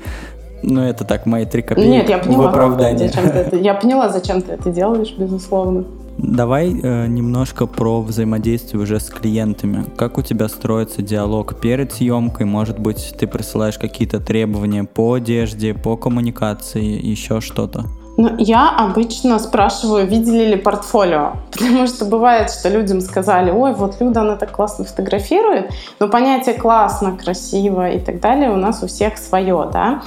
[0.62, 3.06] Ну, это так, мои три копейки Нет, я поняла, в оправдании.
[3.08, 5.84] Зачем ты это, я поняла, зачем ты это делаешь, безусловно.
[6.18, 9.84] Давай э, немножко про взаимодействие уже с клиентами.
[9.96, 12.44] Как у тебя строится диалог перед съемкой?
[12.44, 17.86] Может быть, ты присылаешь какие-то требования по одежде, по коммуникации, еще что-то?
[18.16, 23.98] Ну, я обычно спрашиваю, видели ли портфолио, потому что бывает, что людям сказали, ой, вот
[24.00, 25.70] Люда, она так классно фотографирует,
[26.00, 30.02] но понятие классно, красиво и так далее у нас у всех свое, да.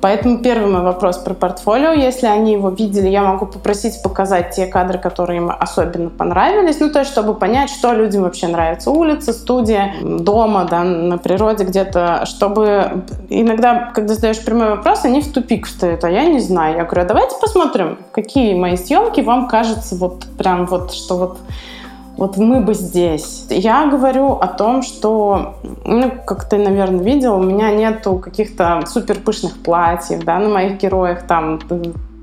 [0.00, 1.92] Поэтому первый мой вопрос про портфолио.
[1.92, 6.80] Если они его видели, я могу попросить показать те кадры, которые им особенно понравились.
[6.80, 8.90] Ну, то есть, чтобы понять, что людям вообще нравится.
[8.90, 12.24] Улица, студия, дома, да, на природе где-то.
[12.26, 16.76] Чтобы иногда, когда задаешь прямой вопрос, они в тупик встают, а я не знаю.
[16.76, 21.38] Я говорю, а давайте посмотрим, какие мои съемки вам кажется вот прям вот, что вот
[22.16, 23.46] вот мы бы здесь.
[23.50, 29.16] Я говорю о том, что, ну, как ты, наверное, видел, у меня нету каких-то супер
[29.16, 31.58] пышных платьев, да, на моих героях там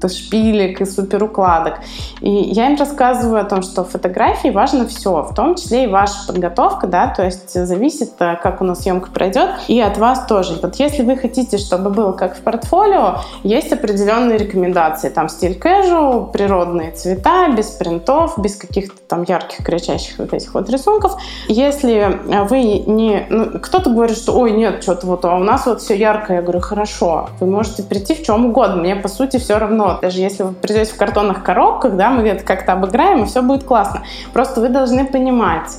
[0.09, 1.79] шпилек и суперукладок.
[2.21, 5.87] И я им рассказываю о том, что в фотографии важно все, в том числе и
[5.87, 10.25] ваша подготовка, да, то есть зависит, э, как у нас съемка пройдет, и от вас
[10.25, 10.59] тоже.
[10.61, 16.31] Вот если вы хотите, чтобы было как в портфолио, есть определенные рекомендации, там стиль casual,
[16.31, 21.15] природные цвета, без принтов, без каких-то там ярких, кричащих вот этих вот рисунков.
[21.47, 23.25] Если вы не...
[23.29, 26.37] Ну, кто-то говорит, что ой, нет, что-то вот, а у нас вот все яркое.
[26.37, 30.19] Я говорю, хорошо, вы можете прийти в чем угодно, мне по сути все равно даже
[30.19, 34.03] если вы придете в картонных коробках, да, мы это как-то обыграем, и все будет классно.
[34.33, 35.77] Просто вы должны понимать,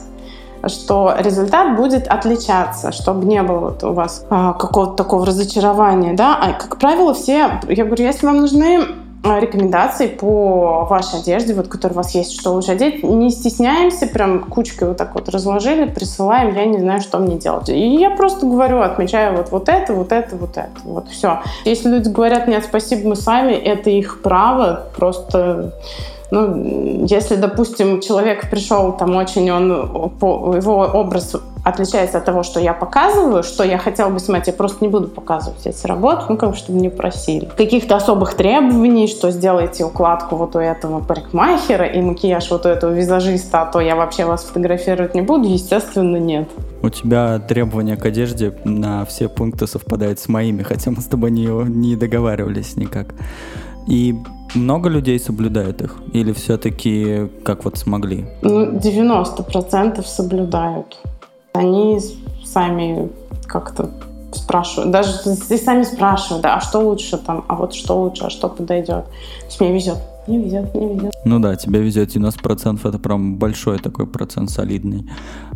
[0.68, 6.38] что результат будет отличаться, чтобы не было вот у вас а, какого-то такого разочарования, да.
[6.40, 8.87] А, как правило, все, я говорю, если вам нужны
[9.24, 13.02] рекомендаций по вашей одежде, вот, которая у вас есть, что лучше одеть.
[13.02, 17.68] Не стесняемся, прям кучкой вот так вот разложили, присылаем, я не знаю, что мне делать.
[17.68, 20.70] И я просто говорю, отмечаю вот, вот это, вот это, вот это.
[20.84, 21.40] Вот все.
[21.64, 25.72] Если люди говорят, нет, спасибо, мы сами, это их право, просто
[26.30, 32.74] ну, если, допустим, человек пришел, там очень он, его образ отличается от того, что я
[32.74, 36.50] показываю, что я хотела бы снимать, я просто не буду показывать эти работы, ну, как
[36.50, 37.48] бы, чтобы не просили.
[37.57, 42.92] Каких-то особых требований, что сделайте укладку вот у этого парикмахера и макияж вот у этого
[42.92, 46.48] визажиста, а то я вообще вас фотографировать не буду, естественно, нет.
[46.83, 51.31] У тебя требования к одежде на все пункты совпадают с моими, хотя мы с тобой
[51.31, 53.14] не, не договаривались никак.
[53.87, 54.14] И
[54.55, 55.96] много людей соблюдают их?
[56.12, 58.27] Или все-таки как вот смогли?
[58.42, 60.96] Ну, 90% соблюдают.
[61.56, 62.00] Они
[62.44, 63.10] сами
[63.46, 63.88] как-то
[64.32, 65.12] спрашивают, даже
[65.50, 69.04] и сами спрашивают, да, а что лучше там, а вот что лучше, а что подойдет.
[69.04, 71.14] То есть мне везет, не везет, не везет.
[71.24, 75.08] Ну да, тебе везет 90%, это прям большой такой процент, солидный.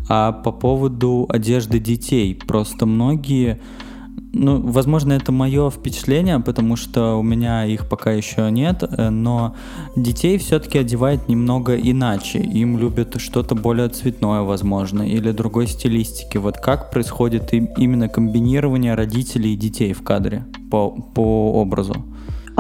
[0.08, 3.58] А по поводу одежды детей, просто многие
[4.32, 9.56] ну, возможно, это мое впечатление, потому что у меня их пока еще нет, э, но
[9.96, 12.38] детей все-таки одевают немного иначе.
[12.38, 16.36] Им любят что-то более цветное, возможно, или другой стилистики.
[16.36, 22.04] Вот как происходит именно комбинирование родителей и детей в кадре по, по образу?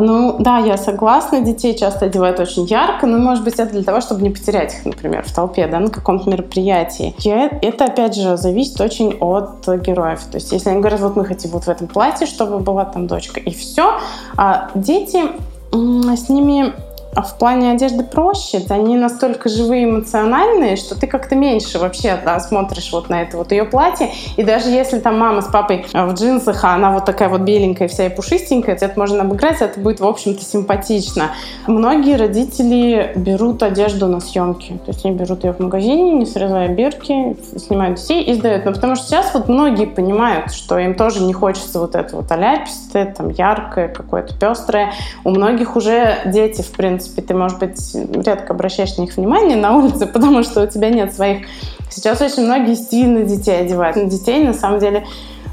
[0.00, 1.40] Ну, да, я согласна.
[1.40, 4.84] Детей часто одевают очень ярко, но, может быть, это для того, чтобы не потерять их,
[4.84, 7.16] например, в толпе, да, на каком-то мероприятии.
[7.24, 10.20] И это, опять же, зависит очень от героев.
[10.30, 13.08] То есть, если они говорят, вот мы хотим вот в этом платье, чтобы была там
[13.08, 13.98] дочка, и все,
[14.36, 15.24] а дети
[15.72, 16.72] с ними
[17.14, 22.38] а в плане одежды проще, они настолько живые, эмоциональные, что ты как-то меньше вообще да,
[22.38, 24.10] смотришь вот на это вот ее платье.
[24.36, 27.40] И даже если там мама с папой а, в джинсах, а она вот такая вот
[27.40, 31.30] беленькая вся и пушистенькая, это можно обыграть, это будет, в общем-то, симпатично.
[31.66, 34.78] Многие родители берут одежду на съемки.
[34.84, 38.64] То есть они берут ее в магазине, не срезая бирки, снимают детей и сдают.
[38.64, 42.30] Но потому что сейчас вот многие понимают, что им тоже не хочется вот это вот
[42.30, 44.92] аляпистое, там яркое, какое-то пестрое.
[45.24, 49.56] У многих уже дети, в принципе, принципе, ты, может быть, редко обращаешь на них внимание
[49.56, 51.46] на улице, потому что у тебя нет своих...
[51.90, 54.08] Сейчас очень многие стильно детей одевают.
[54.08, 55.06] Детей, на самом деле,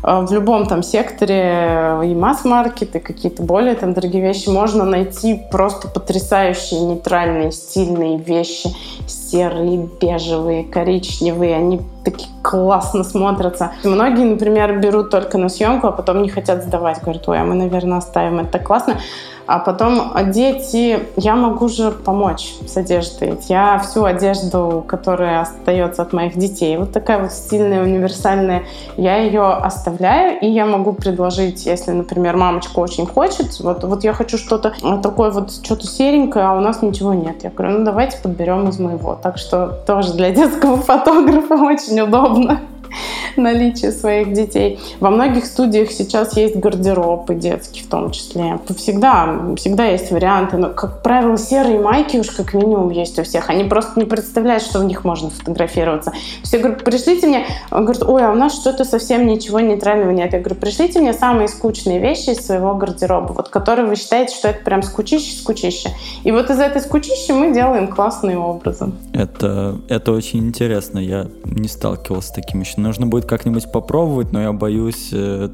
[0.04, 5.88] в любом там секторе и масс-маркет, и какие-то более там дорогие вещи можно найти просто
[5.88, 8.70] потрясающие нейтральные стильные вещи
[9.08, 13.72] серые, бежевые, коричневые, они такие классно смотрятся.
[13.84, 17.02] Многие, например, берут только на съемку, а потом не хотят сдавать.
[17.02, 18.40] Говорят, ой, а мы, наверное, оставим.
[18.40, 18.98] Это так классно.
[19.48, 23.38] А потом дети, я могу же помочь с одеждой.
[23.48, 28.64] Я всю одежду, которая остается от моих детей, вот такая вот стильная, универсальная,
[28.98, 34.14] я ее оставляю, и я могу предложить, если, например, мамочка очень хочет, вот, вот я
[34.14, 37.44] хочу что-то такое вот, что-то серенькое, а у нас ничего нет.
[37.44, 39.16] Я говорю, ну давайте подберем из моего.
[39.22, 42.62] Так что тоже для детского фотографа очень удобно.
[43.42, 44.80] наличие своих детей.
[45.00, 48.60] Во многих студиях сейчас есть гардеробы детские в том числе.
[48.78, 50.58] Всегда, всегда есть варианты.
[50.58, 53.50] Но, как правило, серые майки уж как минимум есть у всех.
[53.50, 56.14] Они просто не представляют, что в них можно фотографироваться.
[56.44, 60.34] Все говорят, пришлите мне, он говорит, ой, а у нас что-то совсем ничего нейтрального нет.
[60.34, 64.50] Я говорю, пришлите мне самые скучные вещи из своего гардероба, вот которые вы считаете, что
[64.50, 65.90] это прям скучище-скучище.
[66.24, 68.92] И вот из этой скучищи мы делаем классные образы.
[69.14, 71.00] Это, это очень интересно.
[71.00, 72.80] Я не сталкивался с таким еще.
[72.82, 75.50] Нужно будет как-нибудь попробовать, но я боюсь, э,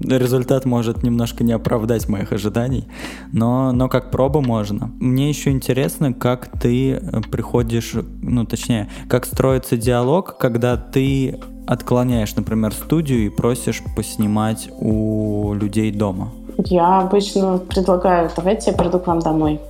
[0.00, 2.86] результат может немножко не оправдать моих ожиданий.
[3.32, 4.90] Но, но как проба можно.
[4.98, 12.34] Мне еще интересно, как ты э, приходишь, ну точнее, как строится диалог, когда ты отклоняешь,
[12.34, 16.32] например, студию и просишь поснимать у людей дома.
[16.56, 19.60] Я обычно предлагаю, давайте я приду к вам домой.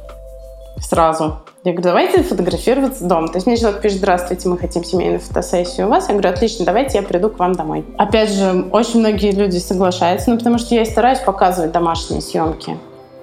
[0.79, 1.39] Сразу.
[1.64, 3.29] Я говорю, давайте фотографироваться дома.
[3.29, 6.07] То есть мне человек пишет, здравствуйте, мы хотим семейную фотосессию у вас.
[6.07, 7.85] Я говорю, отлично, давайте я приду к вам домой.
[7.97, 12.77] Опять же, очень многие люди соглашаются, ну, потому что я стараюсь показывать домашние съемки.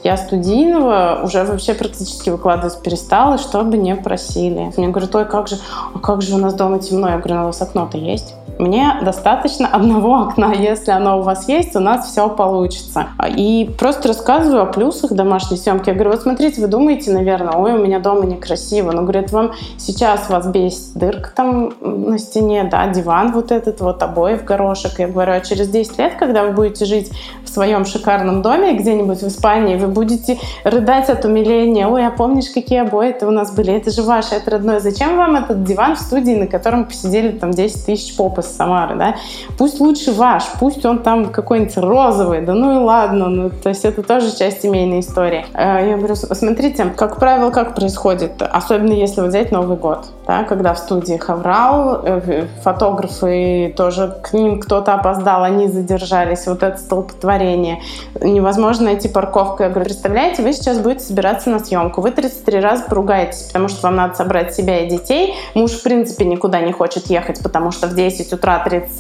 [0.05, 4.71] Я студийного уже вообще практически выкладывать перестала, чтобы не просили.
[4.77, 5.57] Мне говорят, ой, как же,
[5.95, 7.09] а как же у нас дома темно?
[7.09, 8.35] Я говорю, ну у вас окно-то есть?
[8.57, 10.53] Мне достаточно одного окна.
[10.53, 13.07] Если оно у вас есть, у нас все получится.
[13.35, 15.89] И просто рассказываю о плюсах домашней съемки.
[15.89, 18.91] Я говорю, вот смотрите, вы думаете, наверное, ой, у меня дома некрасиво.
[18.91, 24.01] Но, говорят, вам сейчас вас бесит дырка там на стене, да, диван вот этот, вот
[24.01, 24.99] обои в горошек.
[24.99, 27.11] Я говорю, а через 10 лет, когда вы будете жить
[27.43, 31.87] в своем шикарном доме где-нибудь в Испании, вы будете рыдать от умиления.
[31.87, 33.73] Ой, а помнишь, какие обои это у нас были?
[33.73, 34.79] Это же ваше, это родное.
[34.79, 38.95] Зачем вам этот диван в студии, на котором посидели там 10 тысяч поп из Самары,
[38.95, 39.15] да?
[39.57, 43.29] Пусть лучше ваш, пусть он там какой-нибудь розовый, да ну и ладно.
[43.29, 45.45] Ну, то есть это тоже часть семейной истории.
[45.53, 50.73] Э, я говорю, смотрите, как правило, как происходит, особенно если взять Новый год, да, когда
[50.73, 57.79] в студии хаврал, э, фотографы тоже к ним кто-то опоздал, они задержались, вот это столпотворение.
[58.21, 59.63] Невозможно найти парковку.
[59.63, 63.83] Я говорю, представляете, вы сейчас будете собираться на съемку, вы 33 раза поругаетесь, потому что
[63.83, 65.35] вам надо собрать себя и детей.
[65.53, 68.97] Муж, в принципе, никуда не хочет ехать, потому что в 10 утра 30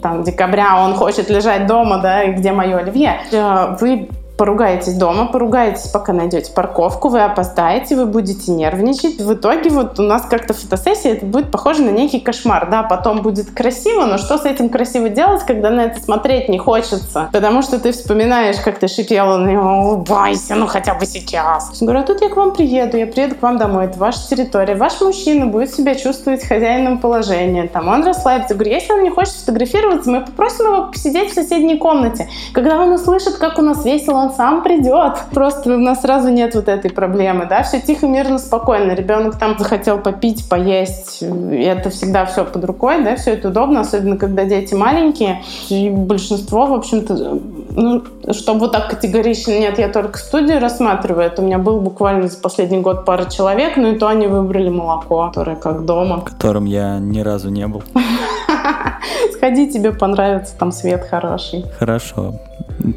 [0.00, 3.20] там, декабря он хочет лежать дома, да, и где мое оливье.
[3.32, 4.08] Э, вы
[4.42, 9.20] поругаетесь дома, поругаетесь, пока найдете парковку, вы опоздаете, вы будете нервничать.
[9.20, 12.68] В итоге вот у нас как-то фотосессия, это будет похоже на некий кошмар.
[12.68, 16.58] Да, потом будет красиво, но что с этим красиво делать, когда на это смотреть не
[16.58, 17.28] хочется?
[17.32, 21.80] Потому что ты вспоминаешь, как ты шипела на него, улыбайся, ну хотя бы сейчас.
[21.80, 24.74] Говорю, а тут я к вам приеду, я приеду к вам домой, это ваша территория.
[24.74, 27.68] Ваш мужчина будет себя чувствовать хозяином положения.
[27.68, 28.54] Там он расслабится.
[28.54, 32.28] Говорю, если он не хочет фотографироваться, мы попросим его посидеть в соседней комнате.
[32.52, 35.14] Когда он услышит, как у нас весело, он сам придет.
[35.32, 38.92] Просто у нас сразу нет вот этой проблемы, да, все тихо, мирно, спокойно.
[38.92, 43.80] Ребенок там захотел попить, поесть, и это всегда все под рукой, да, все это удобно,
[43.80, 45.42] особенно когда дети маленькие.
[45.68, 47.40] И большинство, в общем-то,
[47.74, 52.28] ну, чтобы вот так категорично, нет, я только студию рассматриваю, это у меня был буквально
[52.28, 56.20] за последний год пара человек, но и то они выбрали молоко, которое как дома.
[56.20, 57.82] В котором я ни разу не был.
[59.32, 61.64] Сходи, тебе понравится, там свет хороший.
[61.78, 62.34] Хорошо.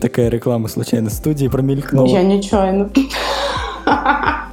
[0.02, 2.08] Такая реклама случайно студии промелькнула.
[2.08, 2.90] Я нечаянно.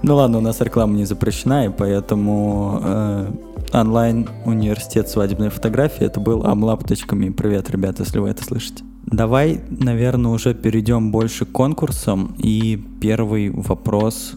[0.03, 3.31] Ну ладно, у нас реклама не запрещена, и поэтому э,
[3.73, 7.33] онлайн университет свадебной фотографии это был amlab.me.
[7.33, 8.83] Привет, ребята, если вы это слышите.
[9.07, 12.35] Давай, наверное, уже перейдем больше к конкурсам.
[12.39, 14.35] И первый вопрос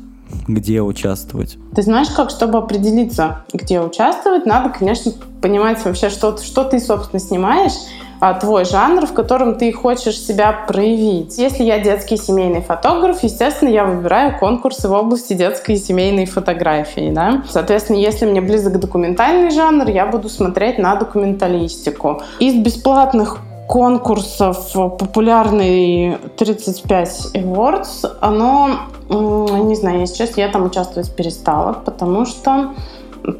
[0.47, 1.57] где участвовать?
[1.75, 7.19] Ты знаешь, как, чтобы определиться, где участвовать, надо, конечно, понимать вообще, что, что ты, собственно,
[7.19, 7.73] снимаешь,
[8.19, 11.37] а, твой жанр, в котором ты хочешь себя проявить.
[11.37, 17.11] Если я детский семейный фотограф, естественно, я выбираю конкурсы в области детской и семейной фотографии.
[17.13, 17.43] Да?
[17.49, 22.21] Соответственно, если мне близок документальный жанр, я буду смотреть на документалистику.
[22.39, 32.25] Из бесплатных конкурсов популярный 35 Awards, оно, не знаю, честно, я там участвовать перестала, потому
[32.25, 32.73] что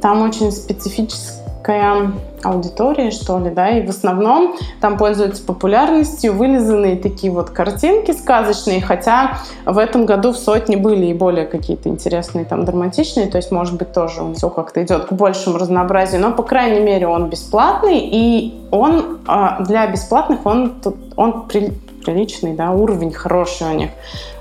[0.02, 2.12] там очень специфически узкая
[2.44, 8.82] аудитория, что ли, да, и в основном там пользуются популярностью вылизанные такие вот картинки сказочные,
[8.82, 13.52] хотя в этом году в сотне были и более какие-то интересные там драматичные, то есть,
[13.52, 17.30] может быть, тоже он все как-то идет к большему разнообразию, но, по крайней мере, он
[17.30, 20.76] бесплатный, и он а, для бесплатных, он,
[21.16, 23.90] он приличный, да, уровень хороший у них.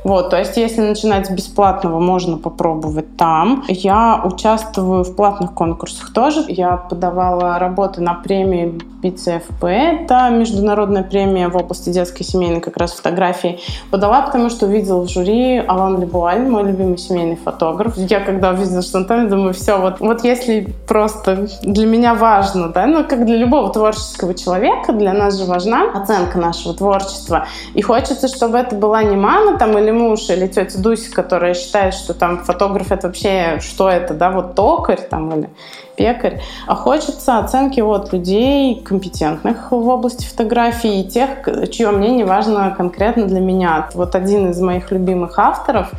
[0.05, 3.65] Вот, то есть, если начинать с бесплатного, можно попробовать там.
[3.69, 6.45] Я участвую в платных конкурсах тоже.
[6.47, 12.77] Я подавала работы на премию BCFP, это международная премия в области детской и семейной как
[12.79, 13.61] раз фотографии.
[13.91, 17.97] Подала, потому что увидела в жюри Алан Лебуаль, мой любимый семейный фотограф.
[17.97, 22.69] Я когда увидела, что он там, думаю, все, вот, вот если просто для меня важно,
[22.69, 27.47] да, ну, как для любого творческого человека, для нас же важна оценка нашего творчества.
[27.75, 31.95] И хочется, чтобы это была не мама там или муж или тетя Дуся, которая считает,
[31.95, 35.49] что там фотограф это вообще что это, да, вот токарь там или
[35.97, 42.75] пекарь, а хочется оценки от людей компетентных в области фотографии и тех, чье мнение важно
[42.77, 43.89] конкретно для меня.
[43.95, 45.91] Вот один из моих любимых авторов,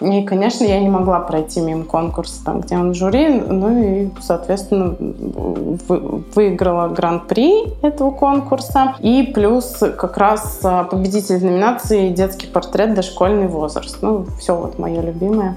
[0.00, 4.94] и, конечно, я не могла пройти мимо конкурса, там, где он жюри, ну и, соответственно,
[6.34, 8.94] выиграла гран-при этого конкурса.
[9.00, 12.94] И плюс как раз а, победитель номинации «Детский портрет.
[12.94, 13.98] Дошкольный возраст».
[14.02, 15.56] Ну, все вот мое любимое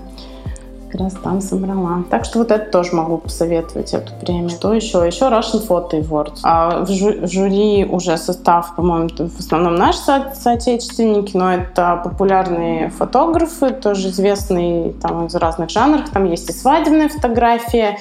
[0.92, 2.04] как раз там собрала.
[2.10, 4.50] Так что вот это тоже могу посоветовать, эту премию.
[4.50, 5.06] Что еще?
[5.06, 6.40] Еще Russian Photo Awards.
[6.44, 12.02] А в, жю- в жюри уже состав, по-моему, в основном наши со- соотечественники, но это
[12.04, 16.10] популярные фотографы, тоже известные там из разных жанров.
[16.10, 17.98] Там есть и свадебная фотография,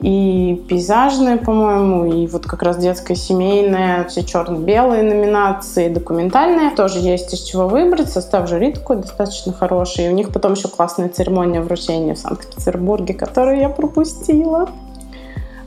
[0.00, 6.70] и пейзажные, по-моему, и вот как раз детская, семейная, все черно-белые номинации, документальные.
[6.70, 8.10] Тоже есть из чего выбрать.
[8.10, 10.06] Состав жюри такой достаточно хороший.
[10.06, 14.68] И у них потом еще классная церемония вручения в Санкт-Петербурге, которую я пропустила.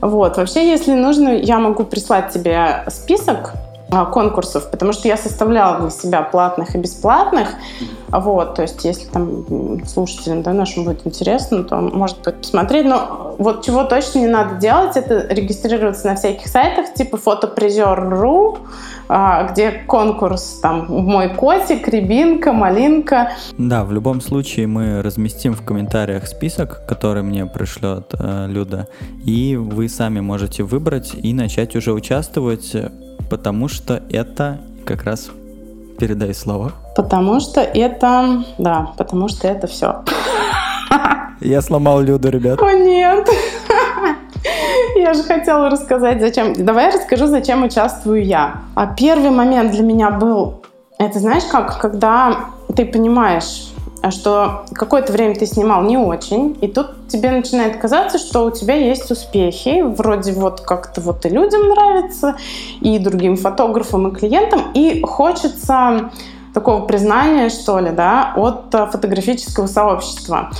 [0.00, 0.36] Вот.
[0.36, 3.54] Вообще, если нужно, я могу прислать тебе список
[3.90, 7.48] конкурсов, потому что я составляла для себя платных и бесплатных.
[8.08, 12.86] Вот, то есть, если там слушателям да, нашим будет интересно, то может быть посмотреть.
[12.86, 18.58] Но вот чего точно не надо делать, это регистрироваться на всяких сайтах типа фотопризер.ру,
[19.08, 23.32] а, где конкурс там «Мой котик», «Рябинка», «Малинка».
[23.56, 28.88] Да, в любом случае мы разместим в комментариях список, который мне пришлет э, Люда,
[29.24, 32.74] и вы сами можете выбрать и начать уже участвовать
[33.28, 35.30] потому что это как раз
[35.98, 36.72] передай слова.
[36.96, 40.04] Потому что это, да, потому что это все.
[41.40, 42.60] Я сломал Люду, ребят.
[42.60, 43.28] О нет.
[44.96, 46.54] Я же хотела рассказать, зачем.
[46.54, 48.62] Давай я расскажу, зачем участвую я.
[48.74, 50.62] А первый момент для меня был,
[50.98, 53.67] это знаешь как, когда ты понимаешь,
[54.10, 58.74] что какое-то время ты снимал не очень, и тут тебе начинает казаться, что у тебя
[58.74, 62.36] есть успехи, вроде вот как-то вот и людям нравится,
[62.80, 66.10] и другим фотографам, и клиентам, и хочется
[66.54, 70.50] такого признания, что ли, да, от фотографического сообщества.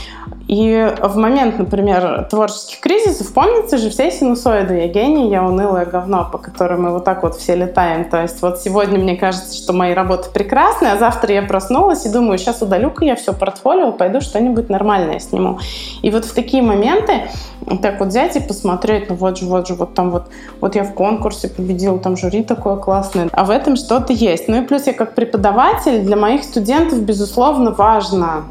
[0.49, 6.27] И в момент, например, творческих кризисов, помните же все синусоиды «Я гений, я унылое говно»,
[6.33, 8.09] по которым мы вот так вот все летаем.
[8.09, 12.09] То есть вот сегодня мне кажется, что мои работы прекрасные, а завтра я проснулась и
[12.09, 15.59] думаю, сейчас удалю-ка я все портфолио, пойду что-нибудь нормальное сниму.
[16.01, 17.29] И вот в такие моменты
[17.83, 20.29] так вот взять и посмотреть, ну вот же, вот же, вот там вот,
[20.63, 24.49] вот я в конкурсе победил, там жюри такое классное, а в этом что-то есть.
[24.49, 28.45] Ну и плюс я как преподаватель, для моих студентов, безусловно, важно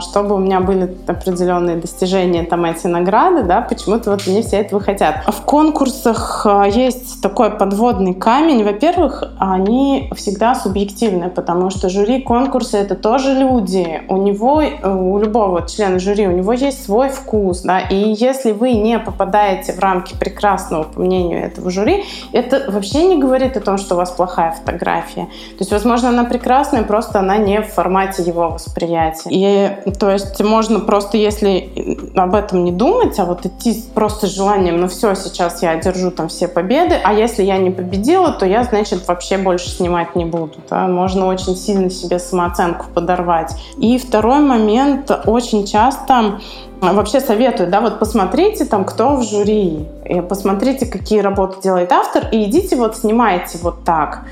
[0.00, 4.80] чтобы у меня были определенные достижения, там эти награды, да, почему-то вот мне все этого
[4.80, 5.22] хотят.
[5.26, 8.64] В конкурсах а, есть такой подводный камень.
[8.64, 14.02] Во-первых, они всегда субъективны, потому что жюри конкурса это тоже люди.
[14.08, 18.72] У него, у любого члена жюри, у него есть свой вкус, да, и если вы
[18.72, 23.78] не попадаете в рамки прекрасного, по мнению этого жюри, это вообще не говорит о том,
[23.78, 25.24] что у вас плохая фотография.
[25.24, 29.30] То есть, возможно, она прекрасная, просто она не в формате его восприятия.
[29.30, 29.63] И
[29.98, 31.70] то есть можно просто, если
[32.16, 36.10] об этом не думать, а вот идти просто с желанием, ну все, сейчас я одержу
[36.10, 40.24] там все победы, а если я не победила, то я, значит, вообще больше снимать не
[40.24, 40.54] буду.
[40.70, 40.86] Да?
[40.86, 43.54] Можно очень сильно себе самооценку подорвать.
[43.78, 46.40] И второй момент, очень часто
[46.80, 49.86] вообще советую, да, вот посмотрите там, кто в жюри,
[50.28, 54.24] посмотрите, какие работы делает автор, и идите вот снимайте вот так.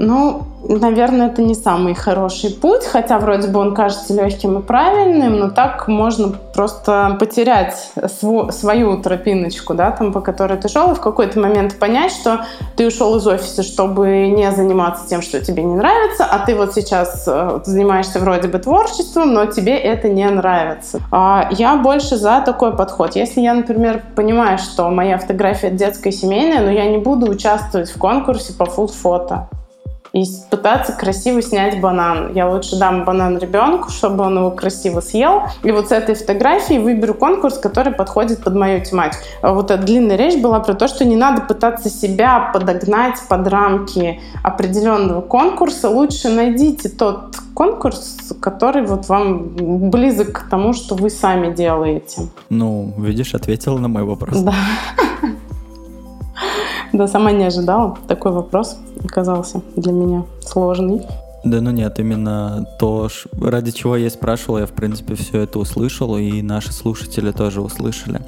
[0.00, 0.42] Ну,
[0.76, 5.50] наверное, это не самый хороший путь, хотя вроде бы он кажется легким и правильным, но
[5.50, 11.00] так можно просто потерять свою, свою тропиночку, да, там, по которой ты шел, и в
[11.00, 12.44] какой-то момент понять, что
[12.76, 16.74] ты ушел из офиса, чтобы не заниматься тем, что тебе не нравится, а ты вот
[16.74, 21.00] сейчас э, занимаешься вроде бы творчеством, но тебе это не нравится.
[21.10, 23.16] А я больше за такой подход.
[23.16, 27.90] Если я, например, понимаю, что моя фотография детская и семейная, но я не буду участвовать
[27.90, 29.48] в конкурсе по фуд-фото,
[30.22, 32.32] и пытаться красиво снять банан.
[32.34, 35.42] Я лучше дам банан ребенку, чтобы он его красиво съел.
[35.62, 39.22] И вот с этой фотографией выберу конкурс, который подходит под мою тематику.
[39.42, 43.46] А вот эта длинная речь была про то, что не надо пытаться себя подогнать под
[43.48, 45.88] рамки определенного конкурса.
[45.88, 52.22] Лучше найдите тот конкурс, который вот вам близок к тому, что вы сами делаете.
[52.50, 54.38] Ну, видишь, ответила на мой вопрос.
[54.38, 54.54] Да.
[56.92, 57.96] Да, сама не ожидала.
[58.06, 61.02] Такой вопрос оказался для меня сложный.
[61.44, 63.08] Да ну нет, именно то,
[63.40, 68.20] ради чего я спрашивал, я в принципе все это услышал, и наши слушатели тоже услышали.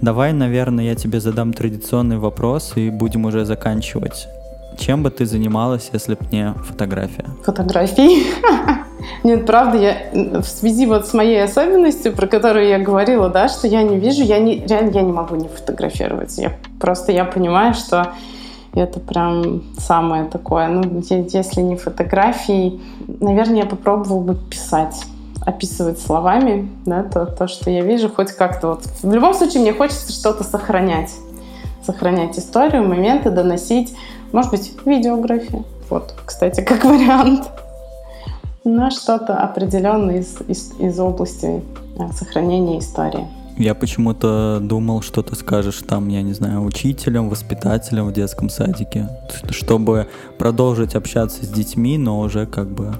[0.00, 4.28] Давай, наверное, я тебе задам традиционный вопрос, и будем уже заканчивать.
[4.80, 7.26] Чем бы ты занималась, если бы не фотография?
[7.44, 8.26] Фотографией?
[9.24, 13.66] Нет, правда, я в связи вот с моей особенностью, про которую я говорила, да, что
[13.66, 16.38] я не вижу, я не, реально я не могу не фотографировать.
[16.38, 18.14] Я просто я понимаю, что
[18.72, 20.68] это прям самое такое.
[20.68, 22.80] Ну, если не фотографии,
[23.20, 25.04] наверное, я попробовала бы писать
[25.44, 28.84] описывать словами, да, то, то, что я вижу, хоть как-то вот.
[29.02, 31.14] В любом случае, мне хочется что-то сохранять.
[31.84, 33.94] Сохранять историю, моменты, доносить.
[34.32, 35.64] Может быть, видеография.
[35.88, 37.50] Вот, кстати, как вариант
[38.64, 41.62] на что-то определенное из, из, из области
[41.98, 43.26] э, сохранения истории.
[43.56, 49.08] Я почему-то думал, что ты скажешь там, я не знаю, учителем, воспитателем в детском садике,
[49.50, 50.08] чтобы
[50.38, 52.94] продолжить общаться с детьми, но уже как бы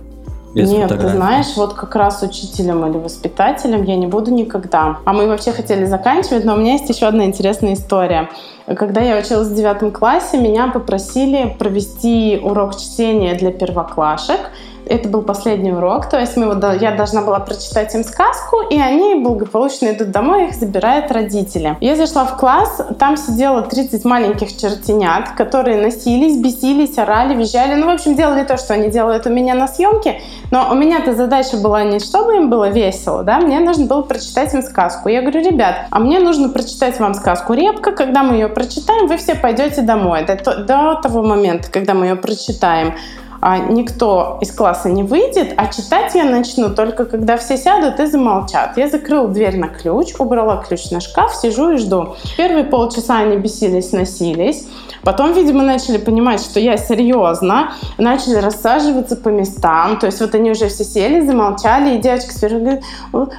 [0.55, 1.13] без Нет, фотографий.
[1.13, 4.99] ты знаешь, вот как раз учителем или воспитателем я не буду никогда.
[5.05, 8.29] А мы вообще хотели заканчивать, но у меня есть еще одна интересная история.
[8.67, 14.41] Когда я училась в девятом классе, меня попросили провести урок чтения для первоклашек–
[14.91, 18.79] это был последний урок, то есть мы вот, я должна была прочитать им сказку, и
[18.79, 21.77] они благополучно идут домой, их забирают родители.
[21.81, 27.87] Я зашла в класс, там сидело 30 маленьких чертенят, которые носились, бесились, орали, визжали, ну,
[27.87, 30.21] в общем, делали то, что они делают у меня на съемке,
[30.51, 34.53] но у меня-то задача была не чтобы им было весело, да, мне нужно было прочитать
[34.55, 35.09] им сказку.
[35.09, 39.19] Я говорю, ребят, а мне нужно прочитать вам сказку «Репка», когда мы ее прочитаем, вы
[39.19, 40.25] все пойдете домой.
[40.27, 40.35] До,
[40.65, 42.95] до того момента, когда мы ее прочитаем,
[43.41, 48.77] никто из класса не выйдет, а читать я начну только когда все сядут и замолчат.
[48.77, 52.17] Я закрыла дверь на ключ, убрала ключ на шкаф, сижу и жду.
[52.37, 54.67] Первые полчаса они бесились, носились.
[55.03, 59.99] Потом, видимо, начали понимать, что я серьезно, начали рассаживаться по местам.
[59.99, 62.83] То есть вот они уже все сели, замолчали, и девочка сверху говорит,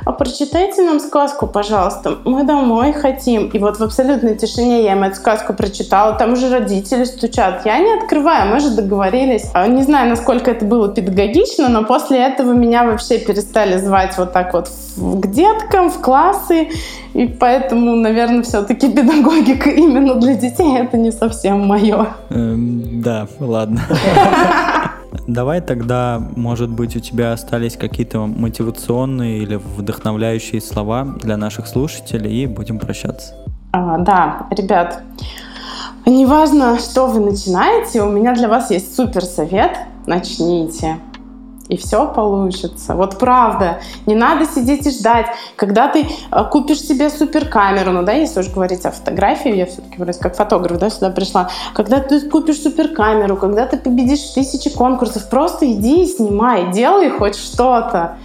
[0.06, 3.48] а прочитайте нам сказку, пожалуйста, мы домой хотим.
[3.48, 7.66] И вот в абсолютной тишине я им эту сказку прочитала, там уже родители стучат.
[7.66, 9.50] Я не открываю, мы же договорились.
[9.54, 14.34] А не знаю, насколько это было педагогично, но после этого меня вообще перестали звать вот
[14.34, 16.70] так вот к деткам, в классы.
[17.14, 22.08] И поэтому, наверное, все-таки педагогика именно для детей это не совсем мое.
[22.30, 23.82] Эм, да, ладно.
[25.28, 32.44] Давай тогда, может быть, у тебя остались какие-то мотивационные или вдохновляющие слова для наших слушателей,
[32.44, 33.36] и будем прощаться.
[33.74, 35.02] А, да, ребят,
[36.06, 39.78] неважно, что вы начинаете, у меня для вас есть супер совет.
[40.08, 40.98] Начните
[41.72, 42.96] и все получится.
[42.96, 43.80] Вот правда.
[44.06, 45.28] Не надо сидеть и ждать.
[45.56, 49.96] Когда ты э, купишь себе суперкамеру, ну да, если уж говорить о фотографии, я все-таки
[49.98, 51.50] вроде как фотограф, да, сюда пришла.
[51.74, 57.36] Когда ты купишь суперкамеру, когда ты победишь тысячи конкурсов, просто иди и снимай, делай хоть
[57.36, 58.18] что-то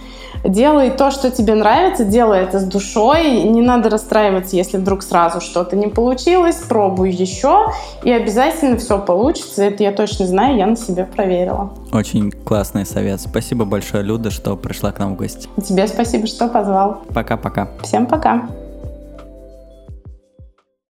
[0.43, 5.41] делай то, что тебе нравится, делай это с душой, не надо расстраиваться, если вдруг сразу
[5.41, 7.67] что-то не получилось, пробуй еще,
[8.03, 11.71] и обязательно все получится, это я точно знаю, я на себе проверила.
[11.91, 13.21] Очень классный совет.
[13.21, 15.47] Спасибо большое, Люда, что пришла к нам в гости.
[15.63, 17.01] Тебе спасибо, что позвал.
[17.13, 17.69] Пока-пока.
[17.81, 18.47] Всем пока.